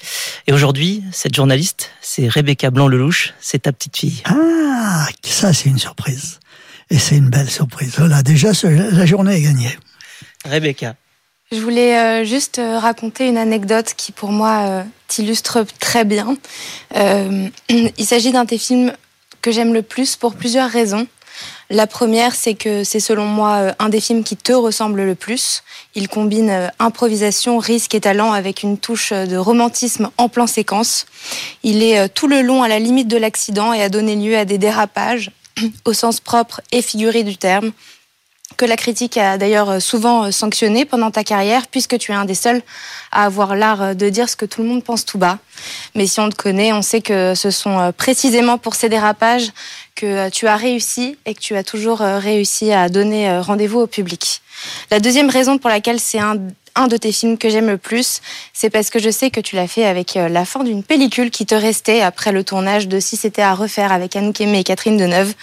Et 0.46 0.52
aujourd'hui, 0.52 1.02
cette 1.12 1.34
journaliste, 1.34 1.90
c'est 2.00 2.28
Rebecca 2.28 2.70
Blanc-Lelouch, 2.70 3.34
c'est 3.40 3.62
ta 3.62 3.72
petite 3.72 3.96
fille. 3.96 4.22
Ah, 4.24 5.06
ça 5.22 5.52
c'est 5.52 5.68
une 5.68 5.78
surprise. 5.78 6.40
Et 6.90 6.98
c'est 6.98 7.16
une 7.16 7.28
belle 7.28 7.50
surprise. 7.50 7.94
Voilà, 7.98 8.22
déjà, 8.22 8.52
la 8.64 9.04
journée 9.04 9.36
est 9.36 9.42
gagnée. 9.42 9.78
Rebecca. 10.46 10.94
Je 11.50 11.62
voulais 11.62 11.96
euh, 11.96 12.24
juste 12.24 12.58
euh, 12.58 12.78
raconter 12.78 13.26
une 13.26 13.38
anecdote 13.38 13.94
qui 13.96 14.12
pour 14.12 14.32
moi 14.32 14.64
euh, 14.66 14.82
t'illustre 15.06 15.64
très 15.80 16.04
bien. 16.04 16.36
il 16.94 18.04
s'agit 18.04 18.32
d'un 18.32 18.44
des 18.44 18.58
films 18.58 18.92
que 19.40 19.50
j'aime 19.50 19.72
le 19.72 19.80
plus 19.80 20.16
pour 20.16 20.34
plusieurs 20.34 20.68
raisons. 20.68 21.06
La 21.70 21.86
première, 21.86 22.34
c'est 22.34 22.54
que 22.54 22.84
c'est 22.84 23.00
selon 23.00 23.24
moi 23.24 23.74
un 23.78 23.88
des 23.88 24.00
films 24.00 24.24
qui 24.24 24.36
te 24.36 24.52
ressemble 24.52 25.02
le 25.02 25.14
plus. 25.14 25.62
Il 25.94 26.08
combine 26.08 26.70
improvisation, 26.78 27.58
risque 27.58 27.94
et 27.94 28.00
talent 28.00 28.32
avec 28.32 28.62
une 28.62 28.76
touche 28.76 29.12
de 29.12 29.36
romantisme 29.36 30.10
en 30.18 30.28
plan 30.28 30.46
séquence. 30.46 31.06
Il 31.62 31.82
est 31.82 32.08
tout 32.08 32.26
le 32.26 32.42
long 32.42 32.62
à 32.62 32.68
la 32.68 32.78
limite 32.78 33.08
de 33.08 33.16
l'accident 33.16 33.72
et 33.72 33.82
a 33.82 33.88
donné 33.88 34.16
lieu 34.16 34.36
à 34.36 34.44
des 34.44 34.58
dérapages, 34.58 35.30
au 35.84 35.92
sens 35.92 36.20
propre 36.20 36.60
et 36.72 36.82
figuré 36.82 37.22
du 37.22 37.36
terme, 37.36 37.72
que 38.56 38.64
la 38.64 38.76
critique 38.76 39.16
a 39.16 39.38
d'ailleurs 39.38 39.80
souvent 39.80 40.32
sanctionné 40.32 40.84
pendant 40.84 41.10
ta 41.10 41.22
carrière, 41.22 41.66
puisque 41.68 41.98
tu 41.98 42.12
es 42.12 42.14
un 42.14 42.24
des 42.24 42.34
seuls 42.34 42.62
à 43.12 43.24
avoir 43.24 43.54
l'art 43.54 43.94
de 43.94 44.08
dire 44.08 44.28
ce 44.28 44.36
que 44.36 44.46
tout 44.46 44.62
le 44.62 44.68
monde 44.68 44.82
pense 44.82 45.04
tout 45.04 45.18
bas. 45.18 45.38
Mais 45.94 46.06
si 46.06 46.18
on 46.18 46.28
te 46.28 46.34
connaît, 46.34 46.72
on 46.72 46.82
sait 46.82 47.00
que 47.00 47.34
ce 47.34 47.50
sont 47.50 47.92
précisément 47.96 48.58
pour 48.58 48.74
ces 48.74 48.88
dérapages 48.88 49.52
que 49.94 50.28
tu 50.30 50.46
as 50.48 50.56
réussi 50.56 51.16
et 51.26 51.34
que 51.34 51.40
tu 51.40 51.56
as 51.56 51.62
toujours 51.62 51.98
réussi 51.98 52.72
à 52.72 52.88
donner 52.88 53.38
rendez-vous 53.38 53.80
au 53.80 53.86
public. 53.86 54.40
La 54.90 54.98
deuxième 54.98 55.30
raison 55.30 55.58
pour 55.58 55.70
laquelle 55.70 56.00
c'est 56.00 56.18
un 56.18 56.38
un 56.78 56.86
de 56.86 56.96
tes 56.96 57.10
films 57.10 57.38
que 57.38 57.50
j'aime 57.50 57.66
le 57.66 57.76
plus, 57.76 58.20
c'est 58.52 58.70
parce 58.70 58.88
que 58.88 59.00
je 59.00 59.10
sais 59.10 59.30
que 59.30 59.40
tu 59.40 59.56
l'as 59.56 59.66
fait 59.66 59.84
avec 59.84 60.16
euh, 60.16 60.28
la 60.28 60.44
fin 60.44 60.62
d'une 60.62 60.84
pellicule 60.84 61.30
qui 61.30 61.44
te 61.44 61.54
restait 61.54 62.02
après 62.02 62.30
le 62.30 62.44
tournage 62.44 62.86
de 62.86 63.00
Si 63.00 63.16
c'était 63.16 63.42
à 63.42 63.54
refaire 63.54 63.90
avec 63.90 64.14
Anouk 64.14 64.40
et 64.40 64.64
Catherine 64.64 64.96
Deneuve, 64.96 65.34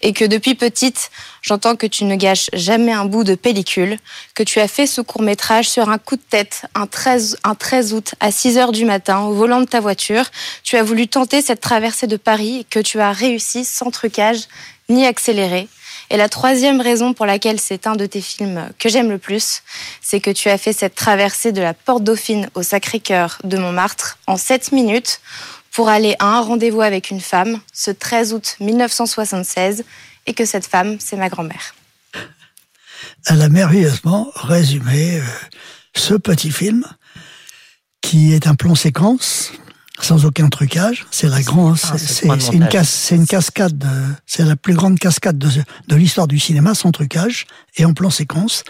et 0.00 0.14
que 0.14 0.24
depuis 0.24 0.54
petite, 0.54 1.10
j'entends 1.42 1.76
que 1.76 1.86
tu 1.86 2.04
ne 2.04 2.16
gâches 2.16 2.48
jamais 2.54 2.92
un 2.92 3.04
bout 3.04 3.22
de 3.22 3.34
pellicule, 3.34 3.98
que 4.34 4.42
tu 4.42 4.60
as 4.60 4.68
fait 4.68 4.86
ce 4.86 5.02
court 5.02 5.20
métrage 5.20 5.68
sur 5.68 5.90
un 5.90 5.98
coup 5.98 6.16
de 6.16 6.22
tête 6.22 6.62
un 6.74 6.86
13, 6.86 7.38
un 7.44 7.54
13 7.54 7.92
août 7.92 8.14
à 8.20 8.30
6 8.30 8.56
heures 8.56 8.72
du 8.72 8.86
matin 8.86 9.20
au 9.20 9.34
volant 9.34 9.60
de 9.60 9.66
ta 9.66 9.80
voiture. 9.80 10.24
Tu 10.62 10.76
as 10.76 10.82
voulu 10.82 11.06
tenter 11.06 11.42
cette 11.42 11.60
traversée 11.60 12.06
de 12.06 12.16
Paris 12.16 12.66
que 12.70 12.78
tu 12.78 12.98
as 12.98 13.12
réussi 13.12 13.64
sans 13.66 13.90
trucage 13.90 14.48
ni 14.88 15.06
accéléré. 15.06 15.68
Et 16.10 16.16
la 16.16 16.28
troisième 16.28 16.80
raison 16.80 17.12
pour 17.12 17.26
laquelle 17.26 17.60
c'est 17.60 17.86
un 17.86 17.94
de 17.94 18.06
tes 18.06 18.20
films 18.20 18.70
que 18.78 18.88
j'aime 18.88 19.10
le 19.10 19.18
plus, 19.18 19.62
c'est 20.00 20.20
que 20.20 20.30
tu 20.30 20.48
as 20.48 20.56
fait 20.56 20.72
cette 20.72 20.94
traversée 20.94 21.52
de 21.52 21.60
la 21.60 21.74
Porte 21.74 22.02
Dauphine 22.02 22.48
au 22.54 22.62
Sacré-Cœur 22.62 23.38
de 23.44 23.58
Montmartre 23.58 24.18
en 24.26 24.36
7 24.36 24.72
minutes 24.72 25.20
pour 25.70 25.88
aller 25.88 26.16
à 26.18 26.26
un 26.26 26.40
rendez-vous 26.40 26.80
avec 26.80 27.10
une 27.10 27.20
femme 27.20 27.60
ce 27.72 27.90
13 27.90 28.32
août 28.32 28.56
1976 28.60 29.84
et 30.26 30.34
que 30.34 30.44
cette 30.44 30.66
femme, 30.66 30.96
c'est 30.98 31.16
ma 31.16 31.28
grand-mère. 31.28 31.74
Elle 33.26 33.42
a 33.42 33.48
merveilleusement 33.48 34.30
résumé 34.34 35.18
euh, 35.18 35.22
ce 35.94 36.14
petit 36.14 36.50
film 36.50 36.84
qui 38.00 38.32
est 38.32 38.46
un 38.46 38.54
plan 38.54 38.74
séquence 38.74 39.52
sans 40.00 40.24
aucun 40.24 40.48
trucage. 40.48 41.06
C'est 41.10 41.28
la 41.28 41.42
grande, 41.42 41.76
ah, 41.82 41.98
c'est 41.98 42.26
une, 42.26 42.40
c'est 42.84 43.14
une 43.14 43.26
cascade, 43.26 43.84
c'est 44.26 44.44
la 44.44 44.56
plus 44.56 44.74
grande 44.74 44.98
cascade 44.98 45.38
de, 45.38 45.48
de 45.88 45.96
l'histoire 45.96 46.28
du 46.28 46.38
cinéma 46.38 46.74
sans 46.74 46.92
trucage 46.92 47.46
et 47.76 47.84
en 47.84 47.92
plan 47.92 48.10
séquence. 48.10 48.64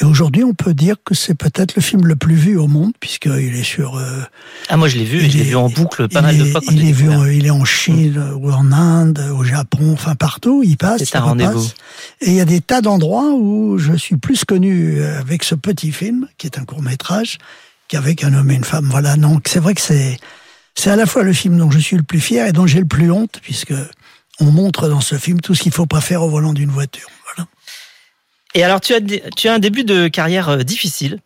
Et 0.00 0.04
aujourd'hui, 0.04 0.44
on 0.44 0.54
peut 0.54 0.74
dire 0.74 0.96
que 1.04 1.14
c'est 1.14 1.34
peut-être 1.34 1.74
le 1.74 1.82
film 1.82 2.06
le 2.06 2.14
plus 2.14 2.34
vu 2.34 2.56
au 2.56 2.68
monde, 2.68 2.92
puisqu'il 3.00 3.56
est 3.56 3.64
sur. 3.64 3.96
Euh, 3.96 4.20
ah, 4.68 4.76
moi, 4.76 4.86
je 4.86 4.96
l'ai 4.96 5.04
vu, 5.04 5.18
je 5.18 5.36
l'ai 5.38 5.44
vu 5.44 5.56
en 5.56 5.68
boucle 5.68 6.08
pas 6.08 6.20
mal 6.20 6.36
de 6.38 6.44
fois. 6.44 6.60
Quand 6.64 6.72
il, 6.72 6.88
est 6.88 6.92
vu, 6.92 7.08
il 7.34 7.46
est 7.46 7.50
en 7.50 7.64
Chine, 7.64 8.18
mm. 8.18 8.36
ou 8.36 8.52
en 8.52 8.70
Inde, 8.70 9.18
au 9.36 9.42
Japon, 9.42 9.92
enfin 9.92 10.14
partout, 10.14 10.62
il 10.64 10.76
passe. 10.76 11.02
C'est 11.04 11.16
un 11.16 11.22
rendez-vous. 11.22 11.66
Et 12.20 12.28
il 12.28 12.34
y 12.34 12.40
a 12.40 12.44
des 12.44 12.60
tas 12.60 12.80
d'endroits 12.80 13.32
où 13.34 13.78
je 13.78 13.94
suis 13.94 14.16
plus 14.16 14.44
connu 14.44 15.02
avec 15.02 15.42
ce 15.42 15.54
petit 15.54 15.90
film, 15.90 16.28
qui 16.36 16.46
est 16.46 16.58
un 16.58 16.64
court 16.64 16.82
métrage, 16.82 17.38
qu'avec 17.88 18.22
un 18.22 18.34
homme 18.34 18.50
et 18.50 18.54
une 18.54 18.64
femme. 18.64 18.86
Voilà, 18.90 19.16
donc 19.16 19.48
c'est 19.48 19.60
vrai 19.60 19.74
que 19.74 19.80
c'est 19.80 20.18
c'est 20.78 20.90
à 20.90 20.96
la 20.96 21.06
fois 21.06 21.24
le 21.24 21.32
film 21.32 21.58
dont 21.58 21.72
je 21.72 21.78
suis 21.80 21.96
le 21.96 22.04
plus 22.04 22.20
fier 22.20 22.46
et 22.46 22.52
dont 22.52 22.66
j'ai 22.66 22.78
le 22.78 22.86
plus 22.86 23.10
honte, 23.10 23.40
puisque 23.42 23.74
on 24.38 24.44
montre 24.44 24.88
dans 24.88 25.00
ce 25.00 25.16
film 25.16 25.40
tout 25.40 25.56
ce 25.56 25.62
qu'il 25.64 25.72
faut 25.72 25.86
pas 25.86 26.00
faire 26.00 26.22
au 26.22 26.28
volant 26.28 26.52
d'une 26.52 26.70
voiture. 26.70 27.08
Et 28.54 28.62
alors, 28.62 28.80
tu 28.80 28.94
as, 28.94 29.00
tu 29.36 29.48
as 29.48 29.54
un 29.54 29.58
début 29.58 29.82
de 29.84 30.06
carrière 30.08 30.48
euh, 30.48 30.58
difficile. 30.58 31.18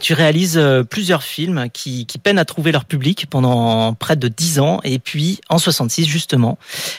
Tu 0.00 0.14
réalises 0.14 0.58
euh, 0.58 0.82
plusieurs 0.82 1.22
films 1.22 1.68
qui, 1.72 2.06
qui, 2.06 2.18
peinent 2.18 2.38
à 2.38 2.44
trouver 2.44 2.72
leur 2.72 2.84
public 2.84 3.26
pendant 3.28 3.94
près 3.94 4.16
de 4.16 4.28
dix 4.28 4.58
ans. 4.58 4.80
Et 4.84 4.98
puis, 4.98 5.40
en 5.48 5.58
66, 5.58 6.06
justement, 6.06 6.58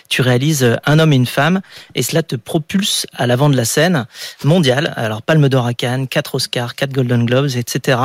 tu 0.10 0.22
réalises 0.22 0.64
euh, 0.64 0.76
Un 0.86 1.00
homme 1.00 1.14
et 1.14 1.16
une 1.16 1.26
femme. 1.26 1.62
Et 1.96 2.04
cela 2.04 2.24
te 2.24 2.36
propulse 2.36 3.08
à 3.14 3.28
l'avant 3.28 3.50
de 3.50 3.58
la 3.58 3.66
scène 3.66 4.06
mondiale. 4.44 4.94
Alors, 4.96 5.22
Palme 5.22 5.50
d'Or 5.50 5.66
à 5.66 5.74
Cannes, 5.74 6.08
quatre 6.08 6.36
Oscars, 6.36 6.76
quatre 6.76 6.94
Golden 6.94 7.26
Globes, 7.26 7.50
etc. 7.56 8.00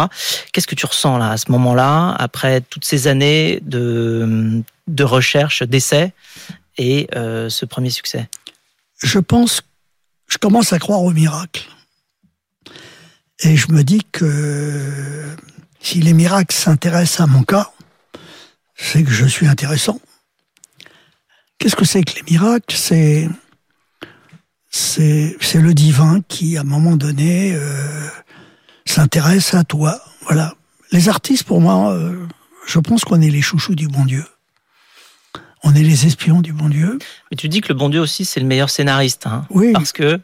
Qu'est-ce 0.53 0.67
que 0.67 0.75
tu 0.75 0.87
ressens 0.87 1.19
là, 1.19 1.31
à 1.31 1.37
ce 1.37 1.51
moment-là, 1.53 2.15
après 2.19 2.61
toutes 2.61 2.85
ces 2.85 3.09
années 3.09 3.61
de, 3.65 4.63
de 4.87 5.05
recherche, 5.05 5.63
d'essais 5.63 6.13
et 6.77 7.09
euh, 7.15 7.49
ce 7.49 7.67
premier 7.67 7.91
succès? 7.91 8.29
Je 9.03 9.19
pense, 9.19 9.63
je 10.27 10.39
commence 10.39 10.73
à 10.73 10.79
croire 10.79 11.03
au 11.03 11.13
miracle. 11.13 11.69
Et 13.41 13.57
je 13.57 13.71
me 13.71 13.85
dis 13.85 14.03
que 14.11 15.37
si 15.81 16.01
les 16.01 16.13
miracles 16.13 16.55
s'intéressent 16.55 17.21
à 17.21 17.27
mon 17.27 17.43
cas, 17.43 17.71
c'est 18.75 19.05
que 19.05 19.11
je 19.11 19.27
suis 19.27 19.47
intéressant. 19.47 20.01
Qu'est-ce 21.59 21.77
que 21.77 21.85
c'est 21.85 22.03
que 22.03 22.15
les 22.17 22.33
miracles? 22.33 22.75
C'est 22.77 23.29
c'est 24.71 25.61
le 25.61 25.73
divin 25.73 26.21
qui, 26.29 26.57
à 26.57 26.61
un 26.61 26.65
moment 26.65 26.97
donné, 26.97 27.55
euh, 27.55 28.09
s'intéresse 28.85 29.55
à 29.55 29.65
toi. 29.65 30.01
Voilà. 30.23 30.55
Les 30.93 31.09
artistes, 31.09 31.45
pour 31.45 31.61
moi, 31.61 31.93
euh, 31.93 32.27
je 32.67 32.79
pense 32.79 33.05
qu'on 33.05 33.21
est 33.21 33.31
les 33.31 33.41
chouchous 33.43 33.75
du 33.75 33.89
bon 33.89 34.05
Dieu. 34.05 34.25
On 35.65 35.75
est 35.75 35.83
les 35.83 36.07
espions 36.07 36.41
du 36.41 36.53
bon 36.53 36.69
Dieu. 36.69 36.99
Mais 37.31 37.37
tu 37.37 37.49
dis 37.49 37.61
que 37.61 37.69
le 37.69 37.75
bon 37.75 37.89
Dieu 37.89 38.01
aussi, 38.01 38.25
c'est 38.25 38.41
le 38.41 38.47
meilleur 38.47 38.71
scénariste. 38.71 39.27
Hein, 39.27 39.47
oui. 39.51 39.73
Parce 39.73 39.93
que. 39.93 40.21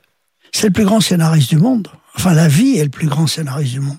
C'est 0.53 0.69
le 0.69 0.73
plus 0.73 0.85
grand 0.85 1.01
scénariste 1.01 1.51
du 1.51 1.57
monde. 1.57 1.89
Enfin, 2.17 2.35
la 2.35 2.49
vie 2.49 2.79
est 2.79 2.85
le 2.85 2.91
plus 2.91 3.09
grand 3.09 3.27
scénariste 3.27 3.73
du 3.73 3.81
monde. 3.81 3.99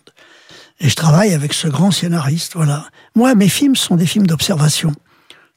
Et 0.80 0.90
je 0.90 0.96
travaille 0.96 1.34
avec 1.34 1.54
ce 1.54 1.68
grand 1.68 1.92
scénariste, 1.92 2.54
voilà. 2.56 2.88
Moi, 3.16 3.36
mes 3.36 3.50
films 3.50 3.76
sont 3.76 3.96
des 3.96 4.06
films 4.06 4.28
d'observation. 4.28 4.94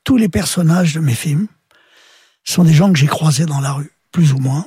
Tous 0.04 0.16
les 0.16 0.28
personnages 0.28 0.94
de 0.94 1.00
mes 1.00 1.14
films 1.14 1.48
sont 2.44 2.64
des 2.64 2.74
gens 2.74 2.92
que 2.92 2.98
j'ai 2.98 3.06
croisés 3.06 3.46
dans 3.46 3.60
la 3.60 3.72
rue, 3.72 3.92
plus 4.12 4.32
ou 4.32 4.38
moins, 4.38 4.66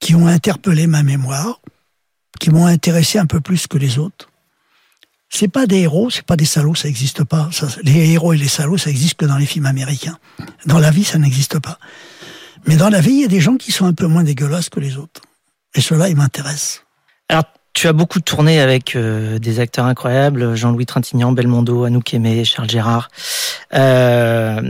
qui 0.00 0.14
ont 0.14 0.26
interpellé 0.26 0.86
ma 0.86 1.02
mémoire, 1.02 1.60
qui 2.40 2.50
m'ont 2.50 2.66
intéressé 2.66 3.18
un 3.18 3.26
peu 3.26 3.40
plus 3.40 3.66
que 3.66 3.78
les 3.78 3.98
autres. 3.98 4.30
C'est 5.28 5.48
pas 5.48 5.66
des 5.66 5.80
héros, 5.80 6.10
c'est 6.10 6.24
pas 6.24 6.36
des 6.36 6.46
salauds, 6.46 6.74
ça 6.74 6.88
n'existe 6.88 7.22
pas. 7.22 7.50
les 7.84 8.12
héros 8.12 8.32
et 8.32 8.38
les 8.38 8.48
salauds, 8.48 8.78
ça 8.78 8.90
existe 8.90 9.14
que 9.14 9.26
dans 9.26 9.36
les 9.36 9.46
films 9.46 9.66
américains. 9.66 10.18
Dans 10.66 10.80
la 10.80 10.90
vie, 10.90 11.04
ça 11.04 11.18
n'existe 11.18 11.60
pas. 11.60 11.78
Mais 12.66 12.76
dans 12.76 12.88
la 12.88 13.00
vie, 13.00 13.12
il 13.12 13.20
y 13.20 13.24
a 13.24 13.28
des 13.28 13.40
gens 13.40 13.56
qui 13.56 13.72
sont 13.72 13.86
un 13.86 13.92
peu 13.92 14.06
moins 14.06 14.24
dégueulasses 14.24 14.70
que 14.70 14.80
les 14.80 14.96
autres. 14.96 15.20
Et 15.74 15.80
cela, 15.80 16.08
ils 16.08 16.16
m'intéressent. 16.16 16.82
Alors, 17.30 17.44
tu 17.74 17.86
as 17.86 17.92
beaucoup 17.92 18.18
tourné 18.18 18.60
avec 18.60 18.96
euh, 18.96 19.38
des 19.38 19.60
acteurs 19.60 19.84
incroyables, 19.84 20.56
Jean-Louis 20.56 20.84
Trintignant, 20.84 21.30
Belmondo, 21.30 21.84
Anouk 21.84 22.12
Aimé, 22.12 22.44
Charles 22.44 22.68
Gérard. 22.68 23.08
Euh, 23.72 24.60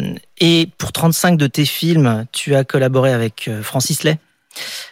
et 0.41 0.69
pour 0.77 0.93
35 0.93 1.39
de 1.39 1.47
tes 1.47 1.65
films, 1.65 2.27
tu 2.33 2.55
as 2.55 2.65
collaboré 2.65 3.15
avec 3.15 3.49
euh, 3.49 3.63
Francis 3.63 4.03
Lay 4.03 4.19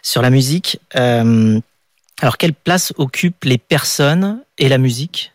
sur 0.00 0.22
la 0.22 0.30
musique. 0.30 0.80
alors, 0.94 2.38
quelle 2.38 2.54
place 2.54 2.94
occupent 2.96 3.44
les 3.44 3.58
personnes 3.58 4.42
et 4.56 4.70
la 4.70 4.78
musique 4.78 5.32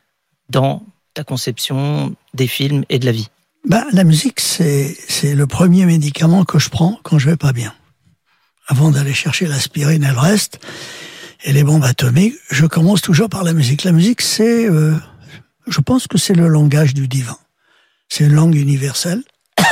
dans 0.50 0.82
ta 1.14 1.24
conception 1.24 2.16
des 2.34 2.48
films 2.48 2.84
et 2.90 2.98
de 2.98 3.06
la 3.06 3.12
vie? 3.12 3.30
Ben, 3.70 3.86
La 3.92 4.04
musique, 4.04 4.40
c'est 4.40 4.96
le 5.24 5.46
premier 5.46 5.86
médicament 5.86 6.46
que 6.46 6.58
je 6.58 6.70
prends 6.70 6.98
quand 7.04 7.20
je 7.20 7.30
vais 7.30 7.38
pas 7.38 7.54
bien. 7.54 7.76
Avant 8.66 8.90
d'aller 8.90 9.14
chercher 9.14 9.46
l'aspirine 9.46 10.04
et 10.04 10.12
le 10.12 10.18
reste, 10.18 10.60
et 11.44 11.54
les 11.54 11.64
bombes 11.64 11.84
atomiques, 11.84 12.36
je 12.50 12.66
commence 12.66 13.02
toujours 13.02 13.30
par 13.30 13.44
la 13.44 13.54
musique. 13.54 13.84
La 13.84 13.92
musique, 13.92 14.22
c'est, 14.22 14.70
euh, 14.70 14.96
je 15.68 15.82
pense 15.82 16.08
que 16.08 16.18
c'est 16.18 16.34
le 16.34 16.48
langage 16.48 16.94
du 16.94 17.08
divin. 17.08 17.38
C'est 18.10 18.26
une 18.26 18.34
langue 18.34 18.56
universelle. 18.56 19.24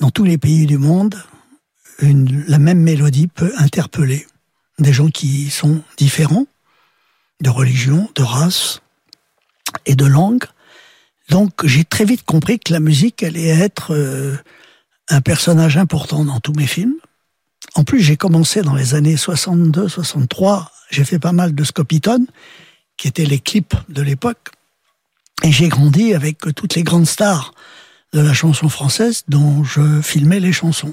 Dans 0.00 0.10
tous 0.10 0.24
les 0.24 0.38
pays 0.38 0.66
du 0.66 0.78
monde, 0.78 1.22
une, 2.00 2.44
la 2.48 2.58
même 2.58 2.80
mélodie 2.80 3.26
peut 3.26 3.52
interpeller 3.58 4.26
des 4.78 4.92
gens 4.92 5.10
qui 5.10 5.50
sont 5.50 5.82
différents, 5.98 6.46
de 7.42 7.50
religion, 7.50 8.08
de 8.14 8.22
race 8.22 8.80
et 9.84 9.94
de 9.94 10.06
langue. 10.06 10.44
Donc 11.28 11.66
j'ai 11.66 11.84
très 11.84 12.06
vite 12.06 12.24
compris 12.24 12.58
que 12.58 12.72
la 12.72 12.80
musique 12.80 13.22
allait 13.22 13.48
être 13.48 13.94
euh, 13.94 14.36
un 15.08 15.20
personnage 15.20 15.76
important 15.76 16.24
dans 16.24 16.40
tous 16.40 16.54
mes 16.54 16.66
films. 16.66 16.94
En 17.80 17.84
plus, 17.84 18.00
j'ai 18.00 18.18
commencé 18.18 18.60
dans 18.60 18.74
les 18.74 18.92
années 18.92 19.16
62, 19.16 19.88
63. 19.88 20.70
J'ai 20.90 21.02
fait 21.02 21.18
pas 21.18 21.32
mal 21.32 21.54
de 21.54 21.64
Scopitone, 21.64 22.26
qui 22.98 23.08
étaient 23.08 23.24
les 23.24 23.38
clips 23.38 23.74
de 23.88 24.02
l'époque. 24.02 24.50
Et 25.42 25.50
j'ai 25.50 25.68
grandi 25.68 26.12
avec 26.12 26.40
toutes 26.54 26.74
les 26.74 26.82
grandes 26.82 27.06
stars 27.06 27.54
de 28.12 28.20
la 28.20 28.34
chanson 28.34 28.68
française 28.68 29.22
dont 29.28 29.64
je 29.64 30.02
filmais 30.02 30.40
les 30.40 30.52
chansons. 30.52 30.92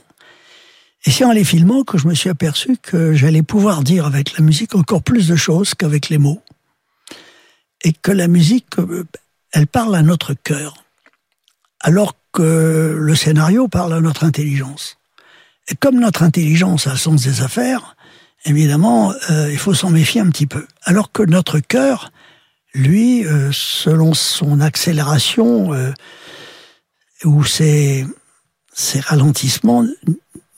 Et 1.06 1.12
c'est 1.12 1.26
en 1.26 1.34
les 1.34 1.44
filmant 1.44 1.84
que 1.84 1.98
je 1.98 2.08
me 2.08 2.14
suis 2.14 2.30
aperçu 2.30 2.78
que 2.82 3.12
j'allais 3.12 3.44
pouvoir 3.44 3.84
dire 3.84 4.06
avec 4.06 4.38
la 4.38 4.42
musique 4.42 4.74
encore 4.74 5.04
plus 5.04 5.28
de 5.28 5.36
choses 5.36 5.74
qu'avec 5.76 6.08
les 6.08 6.18
mots. 6.18 6.42
Et 7.84 7.92
que 7.92 8.14
la 8.14 8.30
musique, 8.30 8.80
euh, 8.80 9.06
elle 9.52 9.68
parle 9.68 9.94
à 9.94 10.04
notre 10.04 10.36
cœur. 10.36 10.86
Alors 11.82 12.16
que 12.32 12.96
le 12.98 13.16
scénario 13.16 13.68
parle 13.68 13.92
à 13.92 14.00
notre 14.00 14.24
intelligence. 14.24 14.97
Comme 15.80 16.00
notre 16.00 16.24
intelligence 16.24 16.88
a 16.88 16.92
le 16.92 16.98
sens 16.98 17.24
des 17.24 17.42
affaires, 17.42 17.96
évidemment, 18.46 19.14
euh, 19.30 19.50
il 19.52 19.58
faut 19.58 19.74
s'en 19.74 19.90
méfier 19.90 20.22
un 20.22 20.30
petit 20.30 20.48
peu. 20.48 20.66
Alors 20.84 21.12
que 21.12 21.24
notre 21.24 21.60
cœur, 21.60 22.12
lui, 22.74 23.26
euh, 23.26 23.50
selon 23.52 24.14
son 24.14 24.62
accélération 24.62 25.74
euh, 25.74 25.92
ou 27.26 27.44
ses, 27.44 28.06
ralentissements, 29.06 29.86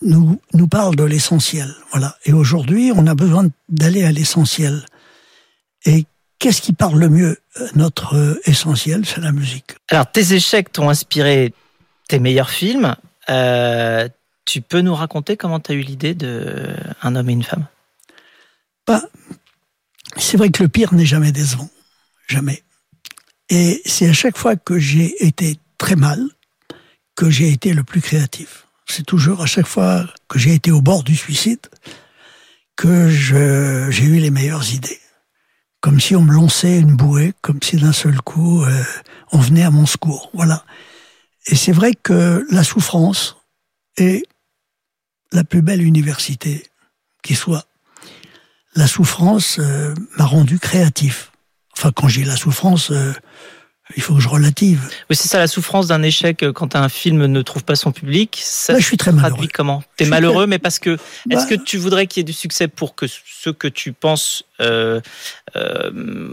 nous, 0.01 0.39
nous 0.53 0.67
parle 0.67 0.95
de 0.95 1.03
l'essentiel. 1.03 1.73
Voilà. 1.91 2.15
Et 2.25 2.33
aujourd'hui, 2.33 2.91
on 2.95 3.07
a 3.07 3.15
besoin 3.15 3.47
d'aller 3.67 4.03
à 4.03 4.11
l'essentiel. 4.11 4.85
Et 5.85 6.05
qu'est-ce 6.37 6.61
qui 6.61 6.73
parle 6.73 6.99
le 6.99 7.09
mieux 7.09 7.37
Notre 7.73 8.39
essentiel, 8.45 9.05
c'est 9.05 9.21
la 9.21 9.31
musique. 9.31 9.75
Alors, 9.89 10.11
tes 10.11 10.33
échecs 10.33 10.71
t'ont 10.71 10.89
inspiré 10.89 11.53
tes 12.07 12.19
meilleurs 12.19 12.49
films. 12.51 12.95
Tu 14.49 14.61
peux 14.61 14.81
nous 14.81 14.95
raconter 14.95 15.37
comment 15.37 15.59
tu 15.59 15.71
as 15.71 15.75
eu 15.75 15.81
l'idée 15.81 16.15
de 16.15 16.75
un 17.03 17.15
homme 17.15 17.29
et 17.29 17.33
une 17.33 17.43
femme? 17.43 17.67
Bah, 18.87 19.03
C'est 20.17 20.37
vrai 20.37 20.49
que 20.49 20.63
le 20.63 20.69
pire 20.69 20.93
n'est 20.93 21.05
jamais 21.05 21.31
décevant. 21.31 21.69
Jamais. 22.27 22.63
Et 23.49 23.81
c'est 23.85 24.09
à 24.09 24.13
chaque 24.13 24.37
fois 24.37 24.55
que 24.55 24.79
j'ai 24.79 25.23
été 25.23 25.59
très 25.77 25.95
mal 25.95 26.27
que 27.15 27.29
j'ai 27.29 27.49
été 27.49 27.73
le 27.73 27.83
plus 27.83 28.01
créatif. 28.01 28.65
C'est 28.87 29.05
toujours 29.05 29.41
à 29.41 29.45
chaque 29.45 29.67
fois 29.67 30.07
que 30.27 30.39
j'ai 30.39 30.53
été 30.53 30.71
au 30.71 30.81
bord 30.81 31.03
du 31.03 31.15
suicide 31.15 31.59
que 32.75 33.07
j'ai 33.09 34.03
eu 34.03 34.19
les 34.19 34.31
meilleures 34.31 34.73
idées. 34.73 34.99
Comme 35.81 35.99
si 35.99 36.15
on 36.15 36.21
me 36.21 36.33
lançait 36.33 36.79
une 36.79 36.95
bouée, 36.95 37.33
comme 37.41 37.61
si 37.61 37.77
d'un 37.77 37.93
seul 37.93 38.19
coup 38.21 38.63
euh, 38.63 38.83
on 39.31 39.37
venait 39.37 39.63
à 39.63 39.69
mon 39.69 39.85
secours. 39.85 40.31
Voilà. 40.33 40.65
Et 41.45 41.55
c'est 41.55 41.71
vrai 41.71 41.93
que 41.93 42.47
la 42.49 42.63
souffrance 42.63 43.37
est 43.97 44.23
la 45.31 45.43
plus 45.43 45.61
belle 45.61 45.81
université 45.81 46.65
qui 47.23 47.35
soit. 47.35 47.65
La 48.75 48.87
souffrance 48.87 49.57
euh, 49.59 49.93
m'a 50.17 50.25
rendu 50.25 50.59
créatif. 50.59 51.31
Enfin, 51.77 51.91
quand 51.91 52.07
j'ai 52.07 52.23
la 52.23 52.35
souffrance, 52.35 52.91
euh, 52.91 53.13
il 53.95 54.01
faut 54.03 54.15
que 54.15 54.21
je 54.21 54.27
relative. 54.27 54.89
Oui, 55.09 55.15
c'est 55.15 55.27
ça 55.27 55.39
la 55.39 55.47
souffrance 55.47 55.87
d'un 55.87 56.03
échec 56.03 56.43
euh, 56.43 56.53
quand 56.53 56.75
un 56.75 56.87
film 56.89 57.25
ne 57.25 57.41
trouve 57.41 57.63
pas 57.63 57.75
son 57.75 57.91
public. 57.91 58.39
Ça 58.41 58.77
je 58.77 58.85
suis 58.85 58.97
très 58.97 59.11
malheureux. 59.11 59.47
comment? 59.51 59.83
T'es 59.97 60.05
malheureux, 60.05 60.45
mais 60.45 60.59
parce 60.59 60.77
que 60.77 60.97
est-ce 61.29 61.47
bah 61.47 61.57
que 61.57 61.63
tu 61.63 61.77
voudrais 61.77 62.05
qu'il 62.05 62.21
y 62.21 62.21
ait 62.21 62.25
du 62.25 62.33
succès 62.33 62.67
pour 62.67 62.95
que 62.95 63.07
ce 63.07 63.49
que 63.49 63.67
tu 63.67 63.91
penses 63.91 64.43
euh, 64.61 65.01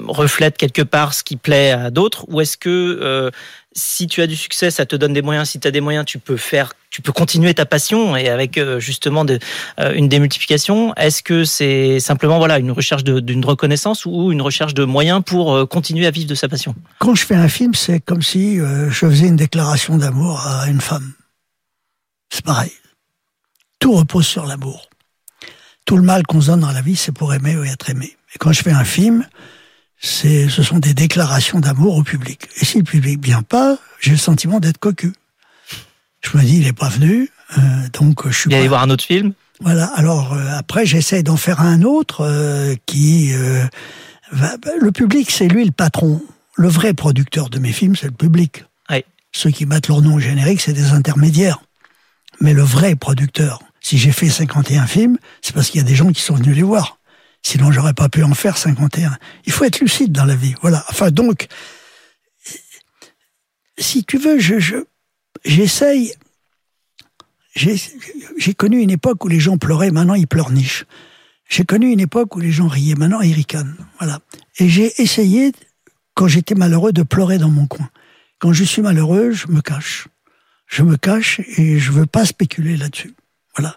reflète 0.07 0.59
quelque 0.59 0.83
part 0.83 1.15
ce 1.15 1.25
qui 1.25 1.37
plaît 1.37 1.71
à 1.71 1.91
d'autres, 1.91 2.27
ou 2.29 2.41
est-ce 2.41 2.57
que 2.57 3.31
si 3.73 4.07
tu 4.07 4.23
as 4.23 4.27
du 4.27 4.37
succès, 4.37 4.71
ça 4.71 4.87
te 4.87 4.97
donne 4.97 5.13
des 5.13 5.23
moyens? 5.23 5.51
Si 5.51 5.61
tu 5.61 5.69
as 5.69 5.71
des 5.71 5.81
moyens, 5.81 6.05
tu 6.07 6.19
peux 6.19 6.37
faire, 6.37 6.73
tu 6.97 7.03
peux 7.03 7.13
continuer 7.13 7.53
ta 7.53 7.67
passion 7.67 8.17
et 8.17 8.31
avec 8.31 8.57
euh, 8.57 8.81
justement 8.81 9.27
euh, 9.29 9.93
une 9.93 10.09
démultiplication. 10.09 10.95
Est-ce 10.95 11.23
que 11.23 11.45
c'est 11.45 12.01
simplement 12.01 12.39
voilà 12.39 12.59
une 12.59 12.71
recherche 12.71 13.05
d'une 13.05 13.45
reconnaissance 13.45 14.07
ou 14.07 14.33
une 14.33 14.41
recherche 14.41 14.73
de 14.73 14.83
moyens 14.83 15.23
pour 15.23 15.55
euh, 15.55 15.67
continuer 15.67 16.07
à 16.07 16.11
vivre 16.11 16.27
de 16.27 16.35
sa 16.35 16.49
passion? 16.49 16.75
Quand 16.99 17.15
je 17.15 17.27
fais 17.27 17.35
un 17.35 17.49
film, 17.49 17.75
c'est 17.75 18.01
comme 18.01 18.23
si 18.23 18.57
je 18.57 18.89
faisais 18.95 19.27
une 19.27 19.37
déclaration 19.37 19.99
d'amour 19.99 20.41
à 20.47 20.71
une 20.71 20.81
femme. 20.81 21.13
C'est 22.31 22.43
pareil. 22.43 22.73
Tout 23.79 23.93
repose 23.93 24.27
sur 24.27 24.47
l'amour. 24.47 24.89
Tout 25.85 25.99
le 25.99 26.03
mal 26.03 26.23
qu'on 26.23 26.41
se 26.41 26.47
donne 26.47 26.61
dans 26.61 26.73
la 26.73 26.81
vie, 26.81 26.97
c'est 26.97 27.13
pour 27.13 27.35
aimer 27.35 27.59
ou 27.59 27.65
être 27.65 27.91
aimé. 27.91 28.17
Et 28.35 28.39
quand 28.39 28.53
je 28.53 28.63
fais 28.63 28.73
un 28.73 28.85
film, 28.85 29.27
ce 29.99 30.49
sont 30.49 30.79
des 30.79 30.95
déclarations 30.95 31.61
d'amour 31.61 31.95
au 31.99 32.03
public. 32.03 32.49
Et 32.59 32.65
si 32.65 32.79
le 32.79 32.85
public 32.85 33.23
vient 33.23 33.43
pas, 33.43 33.77
j'ai 34.01 34.13
le 34.13 34.17
sentiment 34.17 34.61
d'être 34.61 34.79
cocu. 34.79 35.13
Je 36.27 36.37
me 36.37 36.43
dis, 36.43 36.59
il 36.59 36.67
est 36.67 36.73
pas 36.73 36.89
venu, 36.89 37.31
euh, 37.57 37.61
donc 37.93 38.27
je 38.29 38.37
suis. 38.37 38.51
Il 38.51 38.69
voir 38.69 38.83
un 38.83 38.91
autre 38.91 39.05
film? 39.05 39.33
Voilà. 39.61 39.87
Alors 39.95 40.35
euh, 40.35 40.57
après, 40.57 40.85
j'essaie 40.85 41.23
d'en 41.23 41.37
faire 41.37 41.61
un 41.61 41.83
autre 41.83 42.23
euh, 42.23 42.75
qui 42.87 43.33
Le 44.33 44.91
public, 44.91 45.31
c'est 45.31 45.49
lui 45.49 45.65
le 45.65 45.71
patron. 45.71 46.21
Le 46.57 46.69
vrai 46.69 46.95
producteur 46.95 47.49
de 47.49 47.59
mes 47.59 47.73
films, 47.73 47.97
c'est 47.97 48.07
le 48.07 48.13
public. 48.13 48.65
Ceux 49.33 49.51
qui 49.51 49.67
mettent 49.67 49.89
leur 49.89 50.01
nom 50.01 50.15
au 50.15 50.19
générique, 50.19 50.63
c'est 50.63 50.73
des 50.73 50.93
intermédiaires. 50.93 51.61
Mais 52.41 52.55
le 52.55 52.63
vrai 52.63 52.97
producteur, 52.97 53.61
si 53.83 53.99
j'ai 53.99 54.11
fait 54.11 54.31
51 54.31 54.87
films, 54.87 55.19
c'est 55.43 55.55
parce 55.55 55.69
qu'il 55.69 55.79
y 55.79 55.85
a 55.85 55.87
des 55.87 55.95
gens 55.95 56.11
qui 56.11 56.23
sont 56.23 56.37
venus 56.37 56.57
les 56.57 56.63
voir. 56.63 56.99
Sinon, 57.43 57.71
j'aurais 57.71 57.93
pas 57.93 58.09
pu 58.09 58.23
en 58.23 58.33
faire 58.33 58.57
51. 58.57 59.19
Il 59.45 59.53
faut 59.53 59.65
être 59.65 59.81
lucide 59.81 60.11
dans 60.11 60.25
la 60.25 60.35
vie. 60.35 60.55
Voilà. 60.63 60.87
Enfin, 60.89 61.11
donc, 61.11 61.49
si 63.77 64.05
tu 64.05 64.17
veux, 64.17 64.39
je, 64.39 64.87
j'essaye. 65.45 66.15
J'ai 67.55 68.55
connu 68.55 68.81
une 68.81 68.91
époque 68.91 69.25
où 69.25 69.29
les 69.29 69.41
gens 69.41 69.57
pleuraient, 69.57 69.91
maintenant 69.91 70.15
ils 70.15 70.27
pleurnichent. 70.27 70.85
J'ai 71.49 71.65
connu 71.65 71.91
une 71.91 72.01
époque 72.01 72.37
où 72.37 72.41
les 72.41 72.51
gens 72.51 72.69
riaient, 72.69 72.97
maintenant 72.97 73.21
ils 73.21 73.33
ricanent. 73.33 73.77
Voilà. 73.99 74.21
Et 74.59 74.69
j'ai 74.69 75.01
essayé, 75.01 75.53
quand 76.15 76.29
j'étais 76.29 76.55
malheureux, 76.55 76.93
de 76.93 77.03
pleurer 77.03 77.39
dans 77.39 77.51
mon 77.51 77.67
coin. 77.67 77.89
Quand 78.39 78.53
je 78.53 78.65
suis 78.65 78.83
malheureux, 78.83 79.31
je 79.31 79.47
me 79.49 79.63
cache. 79.63 80.09
Je 80.67 80.83
me 80.83 80.97
cache 80.97 81.41
et 81.57 81.79
je 81.79 81.93
veux 81.93 82.07
pas 82.07 82.27
spéculer 82.27 82.77
là-dessus. 82.77 83.15
Voilà. 83.57 83.77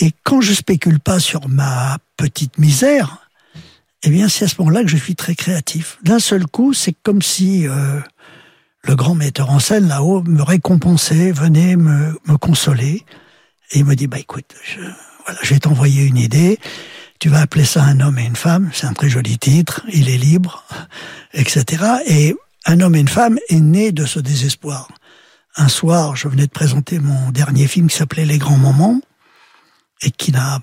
Et 0.00 0.12
quand 0.24 0.40
je 0.40 0.52
spécule 0.52 0.98
pas 0.98 1.20
sur 1.20 1.48
ma 1.48 1.98
petite 2.16 2.58
misère, 2.58 3.28
eh 4.02 4.10
bien, 4.10 4.28
c'est 4.28 4.46
à 4.46 4.48
ce 4.48 4.56
moment-là 4.58 4.82
que 4.82 4.88
je 4.88 4.96
suis 4.96 5.14
très 5.14 5.36
créatif. 5.36 5.98
D'un 6.02 6.18
seul 6.18 6.46
coup, 6.46 6.72
c'est 6.72 6.94
comme 7.04 7.22
si 7.22 7.68
euh, 7.68 8.00
le 8.84 8.96
grand 8.96 9.14
metteur 9.14 9.50
en 9.50 9.58
scène 9.58 9.88
là-haut 9.88 10.22
me 10.22 10.42
récompensait, 10.42 11.32
venait 11.32 11.76
me, 11.76 12.18
me 12.26 12.36
consoler, 12.36 13.04
et 13.70 13.78
il 13.78 13.84
me 13.84 13.94
dit, 13.94 14.06
bah 14.06 14.18
écoute, 14.18 14.54
je, 14.64 14.80
voilà, 15.24 15.40
je 15.42 15.54
vais 15.54 15.60
t'envoyer 15.60 16.04
une 16.04 16.18
idée, 16.18 16.58
tu 17.18 17.28
vas 17.28 17.40
appeler 17.40 17.64
ça 17.64 17.84
un 17.84 18.00
homme 18.00 18.18
et 18.18 18.24
une 18.24 18.36
femme, 18.36 18.70
c'est 18.72 18.86
un 18.86 18.92
très 18.92 19.08
joli 19.08 19.38
titre, 19.38 19.82
il 19.92 20.08
est 20.08 20.18
libre, 20.18 20.64
etc. 21.32 21.84
Et 22.06 22.34
un 22.66 22.80
homme 22.80 22.96
et 22.96 23.00
une 23.00 23.08
femme 23.08 23.38
est 23.48 23.60
né 23.60 23.92
de 23.92 24.04
ce 24.04 24.18
désespoir. 24.18 24.88
Un 25.56 25.68
soir, 25.68 26.16
je 26.16 26.28
venais 26.28 26.46
de 26.46 26.52
présenter 26.52 26.98
mon 26.98 27.30
dernier 27.30 27.66
film 27.66 27.88
qui 27.88 27.96
s'appelait 27.96 28.24
Les 28.24 28.38
Grands 28.38 28.56
Moments, 28.56 29.00
et 30.02 30.10
qui 30.10 30.32
n'a 30.32 30.60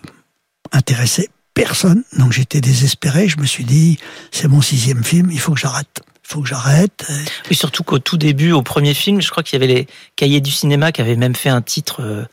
intéressé 0.71 1.29
personne. 1.53 2.03
Donc 2.17 2.33
j'étais 2.33 2.61
désespéré. 2.61 3.27
Je 3.27 3.37
me 3.37 3.45
suis 3.45 3.63
dit, 3.63 3.97
c'est 4.31 4.47
mon 4.47 4.61
sixième 4.61 5.03
film, 5.03 5.31
il 5.31 5.39
faut 5.39 5.53
que 5.53 5.59
j'arrête. 5.59 6.01
Il 6.29 6.33
faut 6.33 6.41
que 6.41 6.47
j'arrête. 6.47 7.11
Oui, 7.49 7.55
surtout 7.55 7.83
qu'au 7.83 7.97
tout 7.97 8.17
début, 8.17 8.51
au 8.51 8.61
premier 8.61 8.93
film, 8.93 9.19
je 9.19 9.31
crois 9.31 9.41
qu'il 9.41 9.59
y 9.59 9.63
avait 9.63 9.73
les 9.73 9.87
cahiers 10.15 10.41
du 10.41 10.51
cinéma 10.51 10.91
qui 10.91 11.01
avaient 11.01 11.15
même 11.15 11.35
fait 11.35 11.49
un 11.49 11.63
titre 11.63 12.03
euh, 12.03 12.23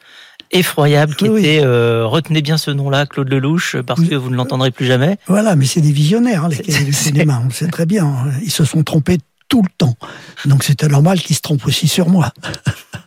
effroyable 0.50 1.14
qui 1.14 1.24
était 1.24 1.62
euh, 1.64 2.04
retenez 2.06 2.42
bien 2.42 2.58
ce 2.58 2.70
nom-là, 2.70 3.06
Claude 3.06 3.30
Lelouch, 3.30 3.76
parce 3.86 4.02
que 4.02 4.14
vous 4.14 4.28
ne 4.28 4.36
l'entendrez 4.36 4.70
plus 4.70 4.84
jamais. 4.84 5.16
Voilà, 5.28 5.56
mais 5.56 5.64
c'est 5.64 5.80
des 5.80 5.92
visionnaires, 5.92 6.44
hein, 6.44 6.48
les 6.50 6.58
cahiers 6.58 6.84
du 6.84 6.92
cinéma. 6.92 7.40
On 7.42 7.46
le 7.46 7.52
sait 7.52 7.68
très 7.68 7.86
bien. 7.86 8.26
Ils 8.42 8.50
se 8.50 8.66
sont 8.66 8.82
trompés 8.82 9.16
tout 9.48 9.62
le 9.62 9.70
temps. 9.78 9.96
Donc 10.44 10.62
c'était 10.62 10.88
normal 10.88 11.20
qu'ils 11.20 11.36
se 11.36 11.40
trompent 11.40 11.66
aussi 11.66 11.88
sur 11.88 12.10
moi. 12.10 12.32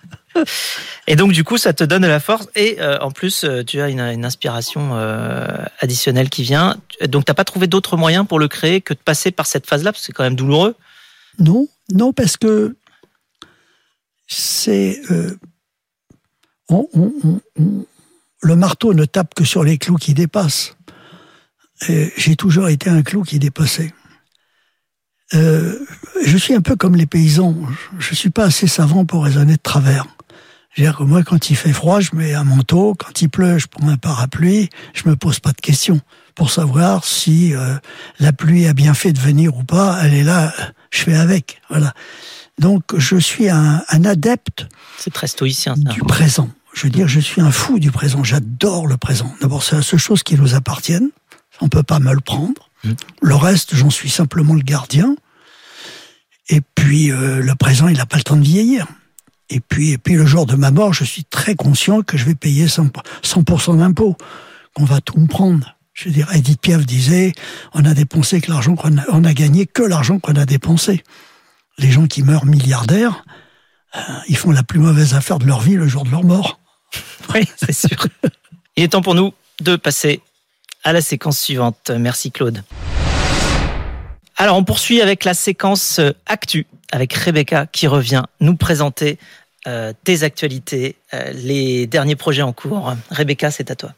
Et 1.07 1.15
donc 1.15 1.31
du 1.31 1.43
coup, 1.43 1.57
ça 1.57 1.73
te 1.73 1.83
donne 1.83 2.03
de 2.03 2.07
la 2.07 2.19
force 2.19 2.47
et 2.55 2.79
euh, 2.79 2.99
en 2.99 3.09
plus, 3.09 3.43
euh, 3.43 3.63
tu 3.63 3.81
as 3.81 3.89
une, 3.89 3.99
inspiration 3.99 4.91
euh, 4.93 5.47
additionnelle 5.79 6.29
qui 6.29 6.43
vient. 6.43 6.77
Donc 7.07 7.25
t'as 7.25 7.33
pas 7.33 7.45
trouvé 7.45 7.65
d'autre 7.65 7.97
moyen 7.97 8.25
pour 8.25 8.37
le 8.37 8.47
créer 8.47 8.81
que 8.81 8.93
de 8.93 8.99
passer 8.99 9.31
par 9.31 9.47
cette 9.47 9.65
phase-là, 9.65 9.91
parce 9.91 10.01
que 10.01 10.05
c'est 10.05 10.13
quand 10.13 10.23
même 10.23 10.35
douloureux. 10.35 10.75
Non, 11.39 11.67
non, 11.91 12.13
parce 12.13 12.37
que 12.37 12.75
c'est 14.27 15.01
le 18.41 18.55
marteau 18.55 18.93
ne 18.93 19.05
tape 19.05 19.33
que 19.33 19.43
sur 19.43 19.63
les 19.63 19.79
clous 19.79 19.95
qui 19.95 20.13
dépassent. 20.13 20.75
J'ai 21.81 22.35
toujours 22.35 22.69
été 22.69 22.89
un 22.89 23.01
clou 23.01 23.23
qui 23.23 23.39
dépassait. 23.39 23.91
je 25.33 26.37
suis 26.37 26.53
un 26.53 26.61
peu 26.61 26.75
comme 26.75 26.95
les 26.95 27.07
paysans. 27.07 27.55
Je 27.97 28.11
ne 28.11 28.15
suis 28.15 28.29
pas 28.29 28.43
assez 28.43 28.67
savant 28.67 29.05
pour 29.05 29.23
raisonner 29.23 29.53
de 29.53 29.61
travers. 29.61 30.05
Dire 30.81 30.97
que 30.97 31.03
moi, 31.03 31.23
quand 31.23 31.49
il 31.49 31.55
fait 31.55 31.73
froid, 31.73 31.99
je 31.99 32.11
mets 32.13 32.33
un 32.33 32.43
manteau. 32.43 32.95
Quand 32.95 33.21
il 33.21 33.29
pleut, 33.29 33.57
je 33.57 33.67
prends 33.67 33.87
un 33.87 33.97
parapluie. 33.97 34.69
Je 34.93 35.07
me 35.09 35.15
pose 35.15 35.39
pas 35.39 35.51
de 35.51 35.61
questions 35.61 35.99
pour 36.35 36.51
savoir 36.51 37.03
si 37.03 37.53
euh, 37.53 37.75
la 38.19 38.31
pluie 38.31 38.67
a 38.67 38.73
bien 38.73 38.93
fait 38.93 39.11
de 39.11 39.19
venir 39.19 39.55
ou 39.57 39.63
pas. 39.63 39.99
Elle 40.03 40.13
est 40.13 40.23
là, 40.23 40.53
je 40.91 41.03
fais 41.03 41.15
avec. 41.15 41.61
Voilà. 41.69 41.93
Donc, 42.59 42.83
je 42.97 43.17
suis 43.17 43.49
un, 43.49 43.83
un 43.89 44.05
adepte. 44.05 44.67
C'est 44.97 45.13
très 45.13 45.27
stoïcien. 45.27 45.75
Ça. 45.75 45.93
Du 45.93 46.01
présent. 46.01 46.49
Je 46.73 46.83
veux 46.83 46.91
dire, 46.91 47.07
je 47.07 47.19
suis 47.19 47.41
un 47.41 47.51
fou 47.51 47.79
du 47.79 47.91
présent. 47.91 48.23
J'adore 48.23 48.87
le 48.87 48.97
présent. 48.97 49.33
D'abord, 49.41 49.63
c'est 49.63 49.75
la 49.75 49.81
seule 49.81 49.99
chose 49.99 50.23
qui 50.23 50.35
nous 50.35 50.55
appartienne. 50.55 51.09
On 51.61 51.67
peut 51.67 51.83
pas 51.83 51.99
me 51.99 52.13
le 52.13 52.21
prendre. 52.21 52.69
Mmh. 52.83 52.91
Le 53.21 53.35
reste, 53.35 53.75
j'en 53.75 53.89
suis 53.89 54.09
simplement 54.09 54.53
le 54.53 54.61
gardien. 54.61 55.15
Et 56.47 56.61
puis, 56.61 57.11
euh, 57.11 57.41
le 57.41 57.55
présent, 57.55 57.87
il 57.87 57.97
n'a 57.97 58.05
pas 58.05 58.17
le 58.17 58.23
temps 58.23 58.37
de 58.37 58.43
vieillir. 58.43 58.87
Et 59.49 59.59
puis, 59.59 59.91
et 59.91 59.97
puis, 59.97 60.15
le 60.15 60.25
jour 60.25 60.45
de 60.45 60.55
ma 60.55 60.71
mort, 60.71 60.93
je 60.93 61.03
suis 61.03 61.23
très 61.23 61.55
conscient 61.55 62.01
que 62.01 62.17
je 62.17 62.25
vais 62.25 62.35
payer 62.35 62.67
100%, 62.67 63.77
d'impôts, 63.77 64.15
qu'on 64.73 64.85
va 64.85 65.01
tout 65.01 65.19
me 65.19 65.27
prendre. 65.27 65.75
Je 65.93 66.05
veux 66.05 66.11
dire, 66.11 66.33
Edith 66.33 66.61
Piaf 66.61 66.85
disait, 66.85 67.33
on 67.73 67.83
a 67.83 67.93
dépensé 67.93 68.41
que 68.41 68.51
l'argent 68.51 68.75
qu'on 68.75 68.97
a, 68.97 69.03
on 69.09 69.23
a 69.23 69.33
gagné 69.33 69.65
que 69.65 69.83
l'argent 69.83 70.19
qu'on 70.19 70.35
a 70.35 70.45
dépensé. 70.45 71.03
Les 71.77 71.91
gens 71.91 72.07
qui 72.07 72.23
meurent 72.23 72.45
milliardaires, 72.45 73.25
euh, 73.95 73.99
ils 74.27 74.37
font 74.37 74.51
la 74.51 74.63
plus 74.63 74.79
mauvaise 74.79 75.13
affaire 75.15 75.39
de 75.39 75.45
leur 75.45 75.59
vie 75.61 75.75
le 75.75 75.87
jour 75.87 76.03
de 76.03 76.11
leur 76.11 76.23
mort. 76.23 76.59
Oui, 77.35 77.47
c'est 77.57 77.73
sûr. 77.73 78.07
Il 78.75 78.83
est 78.83 78.87
temps 78.87 79.03
pour 79.03 79.13
nous 79.13 79.33
de 79.61 79.75
passer 79.75 80.19
à 80.83 80.93
la 80.93 81.01
séquence 81.01 81.37
suivante. 81.37 81.91
Merci 81.95 82.31
Claude. 82.31 82.63
Alors 84.35 84.57
on 84.57 84.63
poursuit 84.63 84.99
avec 85.01 85.25
la 85.25 85.35
séquence 85.35 85.99
euh, 85.99 86.11
Actu 86.25 86.65
avec 86.91 87.13
Rebecca 87.13 87.65
qui 87.65 87.87
revient 87.87 88.23
nous 88.39 88.55
présenter 88.55 89.17
euh, 89.67 89.93
tes 90.03 90.23
actualités, 90.23 90.95
les 91.33 91.85
derniers 91.87 92.15
projets 92.15 92.41
en 92.41 92.53
cours. 92.53 92.95
Rebecca, 93.11 93.51
c'est 93.51 93.71
à 93.71 93.75
toi. 93.75 93.93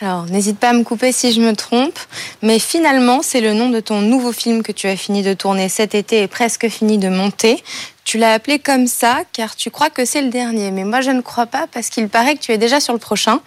Alors, 0.00 0.26
n'hésite 0.26 0.60
pas 0.60 0.68
à 0.68 0.72
me 0.74 0.84
couper 0.84 1.10
si 1.10 1.32
je 1.32 1.40
me 1.40 1.56
trompe, 1.56 1.98
mais 2.40 2.60
finalement, 2.60 3.20
c'est 3.20 3.40
le 3.40 3.52
nom 3.52 3.68
de 3.68 3.80
ton 3.80 4.00
nouveau 4.00 4.30
film 4.30 4.62
que 4.62 4.70
tu 4.70 4.86
as 4.86 4.96
fini 4.96 5.24
de 5.24 5.34
tourner 5.34 5.68
cet 5.68 5.96
été 5.96 6.22
et 6.22 6.28
presque 6.28 6.68
fini 6.68 6.98
de 6.98 7.08
monter. 7.08 7.64
Tu 8.04 8.16
l'as 8.16 8.32
appelé 8.32 8.60
comme 8.60 8.86
ça 8.86 9.18
car 9.32 9.56
tu 9.56 9.70
crois 9.70 9.90
que 9.90 10.04
c'est 10.04 10.22
le 10.22 10.30
dernier, 10.30 10.70
mais 10.70 10.84
moi 10.84 11.00
je 11.00 11.10
ne 11.10 11.20
crois 11.20 11.44
pas 11.44 11.66
parce 11.66 11.90
qu'il 11.90 12.08
paraît 12.08 12.36
que 12.36 12.40
tu 12.40 12.52
es 12.52 12.58
déjà 12.58 12.80
sur 12.80 12.94
le 12.94 12.98
prochain. 12.98 13.40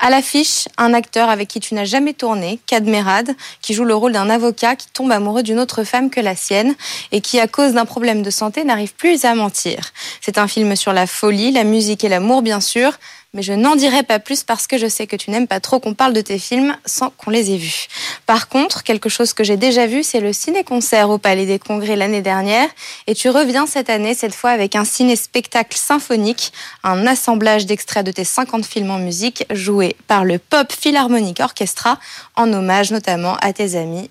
À 0.00 0.10
l'affiche, 0.10 0.66
un 0.78 0.94
acteur 0.94 1.28
avec 1.28 1.46
qui 1.46 1.60
tu 1.60 1.74
n'as 1.74 1.84
jamais 1.84 2.14
tourné, 2.14 2.58
Kadmerad, 2.66 3.36
qui 3.60 3.72
joue 3.72 3.84
le 3.84 3.94
rôle 3.94 4.12
d'un 4.12 4.28
avocat 4.30 4.74
qui 4.74 4.88
tombe 4.88 5.12
amoureux 5.12 5.44
d'une 5.44 5.60
autre 5.60 5.84
femme 5.84 6.10
que 6.10 6.18
la 6.18 6.34
sienne 6.34 6.74
et 7.12 7.20
qui, 7.20 7.38
à 7.38 7.46
cause 7.46 7.74
d'un 7.74 7.84
problème 7.84 8.22
de 8.22 8.30
santé, 8.30 8.64
n'arrive 8.64 8.94
plus 8.94 9.24
à 9.24 9.34
mentir. 9.36 9.92
C'est 10.20 10.38
un 10.38 10.48
film 10.48 10.74
sur 10.74 10.92
la 10.92 11.06
folie, 11.06 11.52
la 11.52 11.62
musique 11.62 12.02
et 12.02 12.08
l'amour, 12.08 12.42
bien 12.42 12.60
sûr, 12.60 12.98
mais 13.32 13.42
je 13.42 13.52
n'en 13.52 13.76
dirai 13.76 14.02
pas 14.02 14.18
plus 14.18 14.42
parce 14.42 14.66
que 14.66 14.76
je 14.76 14.88
sais 14.88 15.06
que 15.06 15.14
tu 15.14 15.30
n'aimes 15.30 15.46
pas 15.46 15.60
trop 15.60 15.78
qu'on 15.78 15.94
parle 15.94 16.12
de 16.12 16.20
tes 16.20 16.38
films 16.38 16.76
sans 16.84 17.10
qu'on 17.10 17.30
les 17.30 17.52
ait 17.52 17.56
vus. 17.56 17.86
Par 18.26 18.48
contre, 18.48 18.82
quelque 18.82 19.08
chose 19.08 19.32
que 19.32 19.44
j'ai 19.44 19.56
déjà 19.56 19.86
vu, 19.86 20.02
c'est 20.02 20.20
le 20.20 20.32
ciné-concert 20.32 21.10
au 21.10 21.18
Palais 21.18 21.46
des 21.46 21.58
Congrès 21.58 21.94
l'année 21.94 22.22
dernière, 22.22 22.68
et 23.06 23.14
tu 23.14 23.28
reviens 23.28 23.66
cette 23.66 23.88
année, 23.88 24.14
cette 24.14 24.34
fois 24.34 24.50
avec 24.50 24.74
un 24.74 24.84
ciné-spectacle 24.84 25.78
symphonique, 25.78 26.52
un 26.82 27.06
assemblage 27.06 27.66
d'extraits 27.66 28.04
de 28.04 28.12
tes 28.12 28.24
50 28.24 28.64
films 28.64 28.90
en 28.90 28.98
musique 28.98 29.44
joués 29.50 29.96
par 30.08 30.24
le 30.24 30.38
Pop 30.38 30.72
Philharmonic 30.72 31.40
Orchestra, 31.40 31.98
en 32.34 32.52
hommage 32.52 32.90
notamment 32.90 33.36
à 33.36 33.52
tes 33.52 33.76
amis 33.76 34.10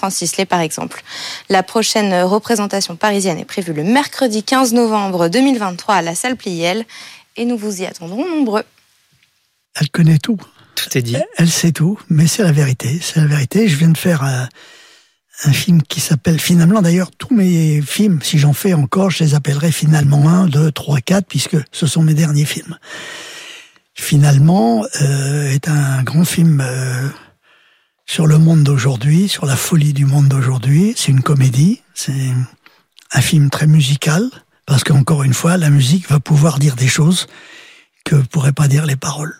Francis 0.00 0.36
Lay 0.38 0.46
par 0.46 0.60
exemple. 0.60 1.02
La 1.50 1.62
prochaine 1.62 2.22
représentation 2.22 2.96
parisienne 2.96 3.38
est 3.38 3.44
prévue 3.44 3.74
le 3.74 3.82
mercredi 3.82 4.42
15 4.42 4.72
novembre 4.72 5.28
2023 5.28 5.96
à 5.96 6.02
la 6.02 6.14
salle 6.14 6.36
Pliel 6.36 6.86
et 7.40 7.46
nous 7.46 7.56
vous 7.56 7.80
y 7.80 7.86
attendrons 7.86 8.28
nombreux. 8.28 8.64
Elle 9.74 9.88
connaît 9.88 10.18
tout. 10.18 10.38
Tout 10.74 10.98
est 10.98 11.02
dit. 11.02 11.16
Elle, 11.38 11.50
sait 11.50 11.72
tout, 11.72 11.98
mais 12.10 12.26
c'est 12.26 12.42
la 12.42 12.52
vérité. 12.52 12.98
C'est 13.00 13.18
la 13.18 13.26
vérité. 13.26 13.66
Je 13.66 13.76
viens 13.76 13.88
de 13.88 13.96
faire 13.96 14.22
un, 14.22 14.48
film 15.54 15.82
qui 15.82 16.00
s'appelle 16.00 16.38
finalement, 16.38 16.82
d'ailleurs, 16.82 17.10
tous 17.12 17.34
mes 17.34 17.80
films, 17.80 18.20
si 18.22 18.38
j'en 18.38 18.52
fais 18.52 18.74
encore, 18.74 19.08
je 19.10 19.24
les 19.24 19.34
appellerai 19.34 19.72
finalement 19.72 20.28
1, 20.28 20.48
2, 20.48 20.70
3, 20.70 21.00
4, 21.00 21.26
puisque 21.26 21.56
ce 21.72 21.86
sont 21.86 22.02
mes 22.02 22.12
derniers 22.12 22.44
films. 22.44 22.76
Finalement, 23.94 24.84
euh, 25.00 25.50
est 25.50 25.66
un 25.66 26.02
grand 26.02 26.26
film 26.26 26.60
euh, 26.60 27.08
sur 28.04 28.26
le 28.26 28.36
monde 28.36 28.64
d'aujourd'hui, 28.64 29.28
sur 29.28 29.46
la 29.46 29.56
folie 29.56 29.94
du 29.94 30.04
monde 30.04 30.28
d'aujourd'hui. 30.28 30.92
C'est 30.94 31.10
une 31.10 31.22
comédie, 31.22 31.80
c'est 31.94 32.12
un 33.12 33.20
film 33.22 33.48
très 33.48 33.66
musical, 33.66 34.28
parce 34.70 34.84
qu'encore 34.84 35.24
une 35.24 35.34
fois, 35.34 35.56
la 35.56 35.68
musique 35.68 36.08
va 36.08 36.20
pouvoir 36.20 36.60
dire 36.60 36.76
des 36.76 36.86
choses 36.86 37.26
que 38.04 38.14
ne 38.14 38.22
pourraient 38.22 38.52
pas 38.52 38.68
dire 38.68 38.86
les 38.86 38.94
paroles. 38.94 39.34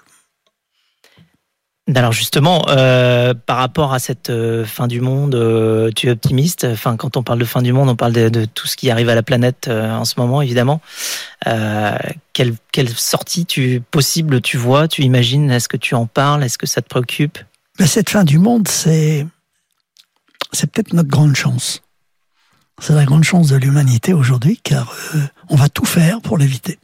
Alors 1.95 2.11
justement, 2.11 2.67
euh, 2.69 3.33
par 3.33 3.59
rapport 3.59 3.95
à 3.95 4.01
cette 4.01 4.31
euh, 4.31 4.65
fin 4.65 4.89
du 4.89 5.01
monde, 5.01 5.37
euh, 5.37 5.93
tu 5.95 6.09
es 6.09 6.11
optimiste? 6.11 6.65
Enfin, 6.65 6.97
quand 6.97 7.17
on 7.17 7.23
parle 7.23 7.39
de 7.39 7.45
fin 7.45 7.63
du 7.63 7.73
monde, 7.73 7.89
on 7.89 7.95
parle 7.95 8.13
de, 8.13 8.45
tout 8.45 8.67
ce 8.67 8.77
qui 8.77 8.91
arrive 8.91 9.09
à 9.09 9.15
la 9.15 9.23
planète 9.23 9.69
en 9.69 10.05
ce 10.05 10.19
moment, 10.19 10.43
évidemment. 10.43 10.81
quelle, 11.45 12.55
quelle, 12.73 12.89
sortie 12.89 13.47
tu, 13.47 13.81
possible 13.89 14.41
tu 14.41 14.57
vois, 14.57 14.89
tu 14.89 15.03
imagines? 15.03 15.49
Est-ce 15.53 15.69
que 15.69 15.77
tu 15.77 15.95
en 15.95 16.07
parles? 16.07 16.43
Est-ce 16.43 16.59
que 16.59 16.67
ça 16.67 16.83
te 16.83 16.89
préoccupe? 16.89 17.39
Cette 17.79 18.11
fin 18.11 18.25
du 18.25 18.39
monde, 18.39 18.67
c'est 18.67 19.25
c'est 20.51 20.69
peut-être 20.73 20.93
notre 20.93 21.09
grande 21.09 21.37
chance. 21.37 21.83
C'est 22.81 22.95
la 22.95 23.05
grande 23.05 23.25
chance 23.25 23.49
de 23.49 23.57
l'humanité 23.57 24.13
aujourd'hui, 24.13 24.59
car 24.63 24.93
euh, 25.15 25.19
on 25.49 25.57
va 25.57 25.69
tout 25.69 25.85
faire 25.85 26.21
pour 26.21 26.39
l'éviter. 26.39 26.79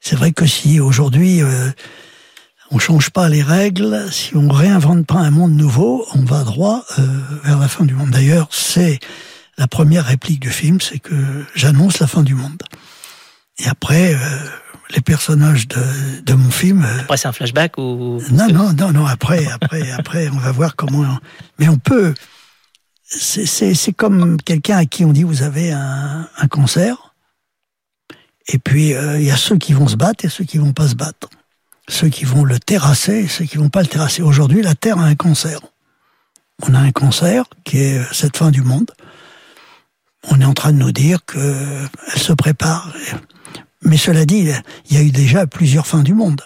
C'est 0.00 0.16
vrai 0.16 0.32
que 0.32 0.46
si 0.46 0.80
aujourd'hui 0.80 1.42
euh, 1.42 1.70
on 2.70 2.78
change 2.78 3.10
pas 3.10 3.28
les 3.28 3.42
règles, 3.42 4.06
si 4.12 4.36
on 4.36 4.48
réinvente 4.48 5.06
pas 5.06 5.16
un 5.18 5.30
monde 5.30 5.52
nouveau, 5.52 6.06
on 6.14 6.24
va 6.24 6.44
droit 6.44 6.84
euh, 6.98 7.06
vers 7.42 7.58
la 7.58 7.68
fin 7.68 7.84
du 7.84 7.94
monde. 7.94 8.10
D'ailleurs, 8.10 8.48
c'est 8.50 9.00
la 9.56 9.66
première 9.66 10.04
réplique 10.04 10.40
du 10.40 10.50
film, 10.50 10.80
c'est 10.80 10.98
que 10.98 11.14
j'annonce 11.54 11.98
la 12.00 12.06
fin 12.06 12.22
du 12.22 12.34
monde. 12.34 12.62
Et 13.58 13.66
après, 13.66 14.14
euh, 14.14 14.18
les 14.94 15.00
personnages 15.00 15.66
de, 15.68 15.82
de 16.22 16.34
mon 16.34 16.50
film. 16.50 16.84
euh, 16.84 17.00
Après, 17.00 17.16
c'est 17.16 17.28
un 17.28 17.32
flashback 17.32 17.76
ou 17.78 18.22
non, 18.30 18.48
non, 18.52 18.72
non, 18.72 18.92
non. 18.92 19.06
Après, 19.06 19.46
après, 19.46 19.90
après, 19.90 20.28
on 20.28 20.38
va 20.38 20.52
voir 20.52 20.76
comment. 20.76 21.18
Mais 21.58 21.68
on 21.68 21.78
peut. 21.78 22.14
C'est, 23.10 23.92
comme 23.92 24.36
quelqu'un 24.42 24.76
à 24.76 24.84
qui 24.84 25.04
on 25.04 25.12
dit 25.12 25.22
vous 25.22 25.42
avez 25.42 25.72
un, 25.72 26.28
cancer. 26.50 27.14
Et 28.48 28.58
puis 28.58 28.94
euh, 28.94 29.18
il 29.18 29.24
y 29.24 29.30
a 29.30 29.36
ceux 29.36 29.56
qui 29.56 29.72
vont 29.72 29.88
se 29.88 29.96
battre 29.96 30.24
et 30.24 30.28
ceux 30.28 30.44
qui 30.44 30.58
vont 30.58 30.72
pas 30.72 30.88
se 30.88 30.94
battre. 30.94 31.28
Ceux 31.88 32.08
qui 32.08 32.24
vont 32.24 32.44
le 32.44 32.58
terrasser 32.58 33.20
et 33.20 33.28
ceux 33.28 33.46
qui 33.46 33.56
vont 33.56 33.70
pas 33.70 33.80
le 33.80 33.88
terrasser. 33.88 34.22
Aujourd'hui, 34.22 34.62
la 34.62 34.74
Terre 34.74 34.98
a 34.98 35.04
un 35.04 35.14
cancer. 35.14 35.60
On 36.62 36.74
a 36.74 36.78
un 36.78 36.92
cancer 36.92 37.44
qui 37.64 37.78
est 37.78 37.98
euh, 37.98 38.04
cette 38.12 38.36
fin 38.36 38.50
du 38.50 38.62
monde. 38.62 38.90
On 40.24 40.40
est 40.40 40.44
en 40.44 40.54
train 40.54 40.72
de 40.72 40.78
nous 40.78 40.92
dire 40.92 41.24
que 41.24 41.86
elle 42.12 42.20
se 42.20 42.32
prépare. 42.32 42.92
Mais 43.82 43.96
cela 43.96 44.26
dit, 44.26 44.50
il 44.90 44.96
y 44.96 44.98
a 44.98 45.02
eu 45.02 45.12
déjà 45.12 45.46
plusieurs 45.46 45.86
fins 45.86 46.02
du 46.02 46.12
monde 46.12 46.42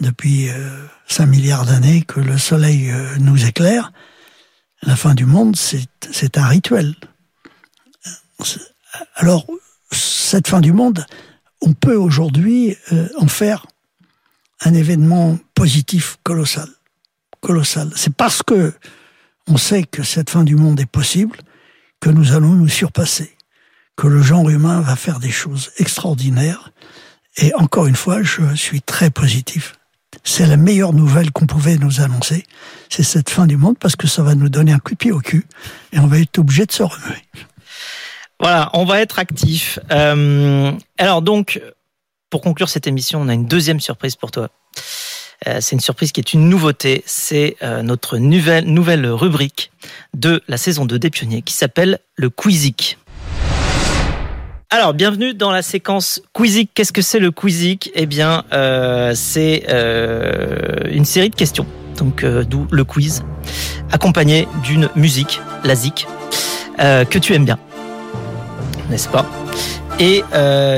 depuis 0.00 0.48
euh, 0.48 0.86
5 1.08 1.26
milliards 1.26 1.66
d'années 1.66 2.02
que 2.02 2.20
le 2.20 2.38
Soleil 2.38 2.90
euh, 2.90 3.16
nous 3.20 3.46
éclaire, 3.46 3.92
la 4.82 4.96
fin 4.96 5.14
du 5.14 5.24
monde, 5.24 5.56
c'est 5.56 6.38
un 6.38 6.46
rituel. 6.46 6.94
Alors, 9.16 9.46
cette 9.90 10.48
fin 10.48 10.60
du 10.60 10.72
monde, 10.72 11.06
on 11.60 11.72
peut 11.72 11.96
aujourd'hui 11.96 12.76
euh, 12.92 13.08
en 13.18 13.28
faire 13.28 13.66
un 14.60 14.74
événement 14.74 15.38
positif 15.54 16.18
colossal. 16.22 16.68
Colossal. 17.40 17.90
C'est 17.96 18.14
parce 18.14 18.42
que 18.42 18.72
on 19.48 19.56
sait 19.56 19.84
que 19.84 20.02
cette 20.02 20.30
fin 20.30 20.44
du 20.44 20.56
monde 20.56 20.80
est 20.80 20.86
possible 20.86 21.36
que 22.00 22.10
nous 22.10 22.32
allons 22.32 22.52
nous 22.52 22.68
surpasser, 22.68 23.36
que 23.96 24.06
le 24.06 24.22
genre 24.22 24.48
humain 24.48 24.80
va 24.80 24.96
faire 24.96 25.20
des 25.20 25.30
choses 25.30 25.70
extraordinaires. 25.78 26.72
Et 27.36 27.54
encore 27.54 27.86
une 27.86 27.96
fois, 27.96 28.22
je 28.22 28.54
suis 28.54 28.82
très 28.82 29.10
positif. 29.10 29.74
C'est 30.24 30.46
la 30.46 30.56
meilleure 30.56 30.92
nouvelle 30.92 31.30
qu'on 31.30 31.46
pouvait 31.46 31.76
nous 31.76 32.00
annoncer. 32.00 32.44
C'est 32.88 33.02
cette 33.02 33.30
fin 33.30 33.46
du 33.46 33.56
monde 33.56 33.76
parce 33.78 33.96
que 33.96 34.06
ça 34.06 34.22
va 34.22 34.34
nous 34.34 34.48
donner 34.48 34.72
un 34.72 34.78
coup 34.78 34.92
de 34.92 34.98
pied 34.98 35.12
au 35.12 35.20
cul 35.20 35.46
et 35.92 35.98
on 35.98 36.06
va 36.06 36.18
être 36.18 36.38
obligé 36.38 36.66
de 36.66 36.72
se 36.72 36.82
remuer. 36.82 37.22
Voilà, 38.38 38.70
on 38.74 38.84
va 38.84 39.00
être 39.00 39.18
actif. 39.18 39.78
Euh, 39.90 40.72
alors 40.98 41.22
donc, 41.22 41.60
pour 42.28 42.40
conclure 42.40 42.68
cette 42.68 42.86
émission, 42.86 43.20
on 43.20 43.28
a 43.28 43.34
une 43.34 43.46
deuxième 43.46 43.80
surprise 43.80 44.16
pour 44.16 44.30
toi. 44.30 44.48
Euh, 45.46 45.58
c'est 45.60 45.74
une 45.76 45.80
surprise 45.80 46.12
qui 46.12 46.20
est 46.20 46.32
une 46.32 46.48
nouveauté. 46.48 47.02
C'est 47.06 47.56
euh, 47.62 47.82
notre 47.82 48.18
nouvelle, 48.18 48.64
nouvelle 48.64 49.06
rubrique 49.06 49.70
de 50.14 50.42
la 50.48 50.56
saison 50.56 50.84
2 50.84 50.98
des 50.98 51.10
pionniers 51.10 51.42
qui 51.42 51.54
s'appelle 51.54 51.98
le 52.16 52.30
Quizik. 52.30 52.98
Alors, 54.74 54.94
bienvenue 54.94 55.34
dans 55.34 55.50
la 55.50 55.60
séquence 55.60 56.22
Quizik. 56.32 56.70
Qu'est-ce 56.72 56.94
que 56.94 57.02
c'est 57.02 57.18
le 57.18 57.30
Quizik 57.30 57.92
Eh 57.94 58.06
bien, 58.06 58.42
euh, 58.54 59.12
c'est 59.14 59.64
euh, 59.68 60.88
une 60.90 61.04
série 61.04 61.28
de 61.28 61.34
questions, 61.34 61.66
donc 61.98 62.24
euh, 62.24 62.42
d'où 62.42 62.66
le 62.70 62.82
quiz, 62.82 63.22
accompagné 63.92 64.48
d'une 64.62 64.88
musique, 64.96 65.42
la 65.62 65.74
euh, 66.80 67.04
que 67.04 67.18
tu 67.18 67.34
aimes 67.34 67.44
bien, 67.44 67.58
n'est-ce 68.88 69.10
pas? 69.10 69.26
Et 69.98 70.24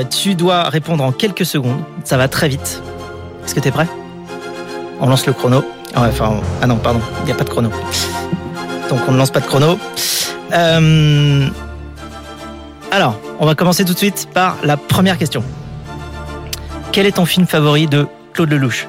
tu 0.09 0.35
dois 0.35 0.63
répondre 0.63 1.01
en 1.01 1.13
quelques 1.13 1.45
secondes. 1.45 1.79
Ça 2.03 2.17
va 2.17 2.27
très 2.27 2.49
vite. 2.49 2.81
Est-ce 3.45 3.55
que 3.55 3.61
tu 3.61 3.69
es 3.69 3.71
prêt? 3.71 3.87
On 4.99 5.07
lance 5.07 5.25
le 5.25 5.31
chrono. 5.31 5.63
Ah 5.93 6.05
Enfin, 6.09 6.41
ah 6.61 6.67
non, 6.67 6.75
pardon, 6.75 6.99
il 7.21 7.27
n'y 7.27 7.31
a 7.31 7.35
pas 7.35 7.45
de 7.45 7.49
chrono. 7.49 7.69
Donc 8.89 8.99
on 9.07 9.13
ne 9.13 9.17
lance 9.17 9.31
pas 9.31 9.39
de 9.39 9.45
chrono. 9.45 9.79
Alors, 12.95 13.19
on 13.39 13.45
va 13.45 13.55
commencer 13.55 13.83
tout 13.83 13.93
de 13.93 13.97
suite 13.97 14.27
par 14.33 14.55
la 14.63 14.77
première 14.77 15.17
question. 15.17 15.43
Quel 16.91 17.05
est 17.05 17.11
ton 17.13 17.25
film 17.25 17.45
favori 17.45 17.87
de 17.87 18.07
Claude 18.33 18.49
Lelouch? 18.51 18.87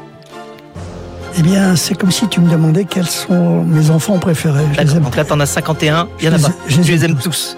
Eh 1.38 1.42
bien, 1.42 1.74
c'est 1.76 1.94
comme 1.96 2.12
si 2.12 2.28
tu 2.28 2.40
me 2.40 2.48
demandais 2.50 2.84
quels 2.84 3.06
sont 3.08 3.62
mes 3.64 3.90
enfants 3.90 4.18
préférés. 4.18 4.64
Je 4.74 4.80
les 4.80 4.96
aime 4.96 5.02
donc 5.02 5.16
là 5.16 5.24
t'en 5.24 5.38
as 5.40 5.46
51, 5.46 6.08
il 6.20 6.26
y 6.26 6.28
en 6.28 6.32
a 6.32 6.36
Je 6.38 6.42
les- 6.42 6.48
pas. 6.48 6.54
je 6.68 6.92
les 6.92 7.04
aime 7.04 7.16
tous. 7.16 7.56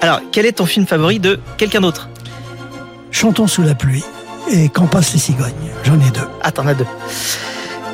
Alors, 0.00 0.20
quel 0.32 0.46
est 0.46 0.52
ton 0.52 0.66
film 0.66 0.84
favori 0.86 1.20
de 1.20 1.38
quelqu'un 1.56 1.80
d'autre? 1.80 2.08
Chantons 3.10 3.46
sous 3.46 3.62
la 3.62 3.74
pluie 3.74 4.04
et 4.50 4.68
Quand 4.68 4.86
passent 4.86 5.12
les 5.12 5.18
cigognes. 5.20 5.52
J'en 5.84 5.94
ai 5.94 6.10
deux. 6.12 6.28
Ah, 6.42 6.50
t'en 6.52 6.66
as 6.66 6.74
deux. 6.74 6.86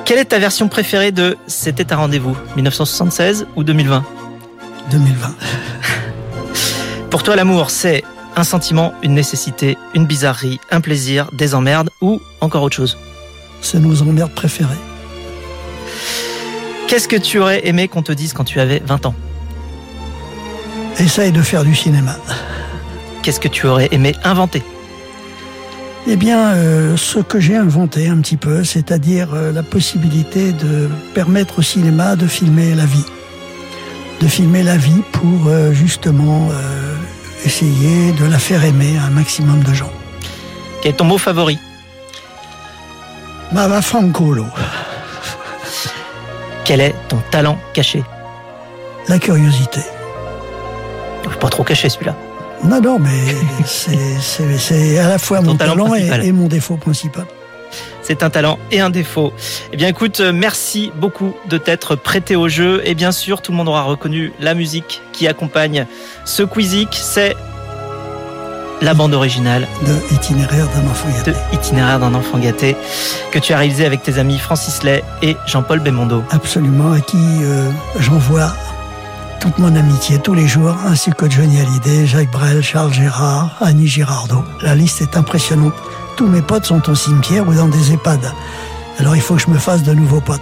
Quelle 0.05 0.19
est 0.19 0.25
ta 0.27 0.39
version 0.39 0.69
préférée 0.69 1.13
de 1.13 1.37
C'était 1.47 1.93
un 1.93 1.97
rendez-vous? 1.97 2.37
1976 2.57 3.47
ou 3.57 3.63
2020 3.65 4.05
2020. 4.91 5.35
Pour 7.15 7.23
toi, 7.23 7.37
l'amour, 7.37 7.71
c'est 7.71 8.03
un 8.35 8.43
sentiment, 8.43 8.93
une 9.05 9.15
nécessité, 9.15 9.79
une 9.95 10.05
bizarrerie, 10.05 10.59
un 10.73 10.81
plaisir, 10.81 11.31
des 11.33 11.55
emmerdes 11.55 11.91
ou 12.01 12.21
encore 12.41 12.65
autre 12.65 12.75
chose 12.75 12.99
C'est 13.61 13.79
nos 13.79 14.03
emmerdes 14.03 14.35
préférées. 14.35 14.75
Qu'est-ce 16.89 17.07
que 17.07 17.15
tu 17.15 17.39
aurais 17.39 17.69
aimé 17.69 17.87
qu'on 17.87 18.03
te 18.03 18.11
dise 18.11 18.33
quand 18.33 18.43
tu 18.43 18.59
avais 18.59 18.83
20 18.85 19.07
ans? 19.07 19.15
Essaye 20.99 21.31
de 21.31 21.41
faire 21.41 21.63
du 21.63 21.77
cinéma. 21.77 22.17
Qu'est-ce 23.23 23.39
que 23.39 23.47
tu 23.47 23.69
aurais 23.69 23.91
aimé 23.93 24.17
inventer? 24.25 24.65
Eh 26.09 26.17
bien, 26.17 26.55
euh, 26.55 26.97
ce 26.97 27.21
que 27.21 27.39
j'ai 27.39 27.55
inventé 27.55 28.09
un 28.09 28.17
petit 28.17 28.37
peu, 28.37 28.65
c'est-à-dire 28.65 29.35
euh, 29.35 29.53
la 29.53 29.63
possibilité 29.63 30.51
de 30.51 30.89
permettre 31.15 31.61
au 31.61 31.63
cinéma 31.63 32.17
de 32.17 32.27
filmer 32.27 32.75
la 32.75 32.87
vie. 32.87 33.07
De 34.21 34.27
filmer 34.27 34.65
la 34.65 34.77
vie 34.77 35.03
pour 35.13 35.47
euh, 35.47 35.73
justement 35.73 36.49
essayer 37.45 38.13
de 38.13 38.25
la 38.25 38.39
faire 38.39 38.65
aimer 38.65 38.97
à 38.99 39.05
un 39.05 39.11
maximum 39.11 39.63
de 39.63 39.73
gens. 39.75 39.91
Quel 40.83 40.93
est 40.93 40.97
ton 40.97 41.05
mot 41.05 41.19
favori? 41.19 41.59
Ma 43.53 43.69
va 43.69 43.83
fancolo, 43.83 44.47
Quel 46.65 46.81
est 46.81 46.95
ton 47.09 47.19
talent 47.31 47.59
caché? 47.73 48.03
La 49.09 49.19
curiosité. 49.19 49.81
Pas 51.41 51.49
trop 51.51 51.63
caché 51.63 51.89
celui-là. 51.91 52.17
Non, 52.65 52.81
non, 52.81 52.99
mais 52.99 53.11
c'est- 53.67 54.99
à 54.99 55.09
la 55.09 55.19
fois 55.19 55.43
mon 55.43 55.55
talent 55.57 55.75
talent, 55.75 55.87
et, 55.89 55.91
principal. 55.99 56.25
et 56.25 56.33
mon 56.33 56.47
défaut 56.49 56.77
principal. 56.77 57.27
C'est 58.03 58.23
un 58.23 58.31
talent 58.31 58.59
et 58.71 58.81
un 58.81 58.89
défaut. 58.91 59.33
Eh 59.73 59.77
bien, 59.77 59.89
écoute, 59.89 60.21
euh, 60.21 60.33
merci 60.33 60.91
beaucoup 60.97 61.35
de 61.49 61.59
t'être 61.59 61.97
prêté 61.97 62.37
au 62.37 62.49
jeu. 62.49 62.81
Et 62.85 62.95
bien 62.95 63.13
sûr, 63.13 63.43
tout 63.43 63.51
le 63.53 63.57
monde 63.59 63.69
aura 63.69 63.83
reconnu 63.83 64.33
la 64.41 64.55
musique 64.55 65.03
qui 65.13 65.27
accompagne 65.29 65.87
ce 66.25 66.43
Quizik. 66.43 66.89
C'est 66.93 67.37
la 68.81 68.93
bande 68.93 69.15
originale 69.15 69.67
De 69.87 70.15
itinéraire 70.15 70.67
d'un 70.69 70.91
enfant 70.91 71.09
de 71.09 71.15
gâté. 71.15 71.33
Itinéraire 71.53 72.01
d'un 72.01 72.15
enfant 72.15 72.39
gâté 72.39 72.77
que 73.31 73.39
tu 73.39 73.53
as 73.53 73.59
réalisé 73.59 73.87
avec 73.87 74.03
tes 74.03 74.19
amis 74.19 74.39
Francis 74.39 74.83
Lay 74.83 75.03
et 75.23 75.37
Jean-Paul 75.47 75.81
Belmondo. 75.81 76.23
Absolument, 76.31 76.93
à 76.93 77.01
qui 77.01 77.17
euh, 77.43 77.71
j'envoie 77.99 78.53
toute 79.41 79.59
mon 79.59 79.77
amitié 79.77 80.19
tous 80.19 80.35
les 80.35 80.47
jours, 80.47 80.75
ainsi 80.87 81.11
que 81.11 81.31
Johnny 81.31 81.61
Hallyday, 81.61 82.07
Jacques 82.07 82.31
Brel, 82.31 82.63
Charles 82.63 82.93
Gérard, 82.93 83.57
Annie 83.61 83.87
Girardot. 83.87 84.45
La 84.63 84.75
liste 84.75 85.03
est 85.03 85.17
impressionnante. 85.17 85.75
Tous 86.17 86.27
mes 86.27 86.43
potes 86.43 86.65
sont 86.65 86.89
au 86.89 86.95
cimetière 86.95 87.47
ou 87.47 87.55
dans 87.55 87.69
des 87.69 87.93
EHPAD. 87.93 88.33
Alors 88.99 89.17
il 89.17 89.23
faut 89.23 89.35
que 89.35 89.43
je 89.43 89.51
me 89.51 89.59
fasse 89.59 89.83
de 89.83 89.93
nouveaux 89.93 90.21
potes. 90.21 90.41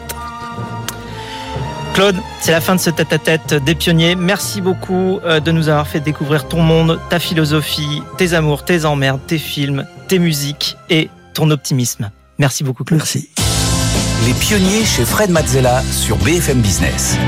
Claude, 1.94 2.16
c'est 2.40 2.52
la 2.52 2.60
fin 2.60 2.74
de 2.74 2.80
ce 2.80 2.90
tête-à-tête 2.90 3.54
des 3.54 3.74
pionniers. 3.74 4.14
Merci 4.14 4.60
beaucoup 4.60 5.20
euh, 5.24 5.40
de 5.40 5.52
nous 5.52 5.68
avoir 5.68 5.86
fait 5.86 6.00
découvrir 6.00 6.48
ton 6.48 6.62
monde, 6.62 6.98
ta 7.10 7.18
philosophie, 7.18 8.02
tes 8.16 8.32
amours, 8.32 8.64
tes 8.64 8.84
emmerdes, 8.84 9.20
tes 9.26 9.38
films, 9.38 9.86
tes 10.08 10.18
musiques 10.18 10.76
et 10.88 11.10
ton 11.34 11.50
optimisme. 11.50 12.10
Merci 12.38 12.64
beaucoup, 12.64 12.84
Claude. 12.84 13.00
Merci. 13.00 13.28
Les 14.26 14.32
pionniers 14.34 14.84
chez 14.84 15.04
Fred 15.04 15.30
Mazzella 15.30 15.82
sur 15.82 16.16
BFM 16.18 16.60
Business. 16.60 17.18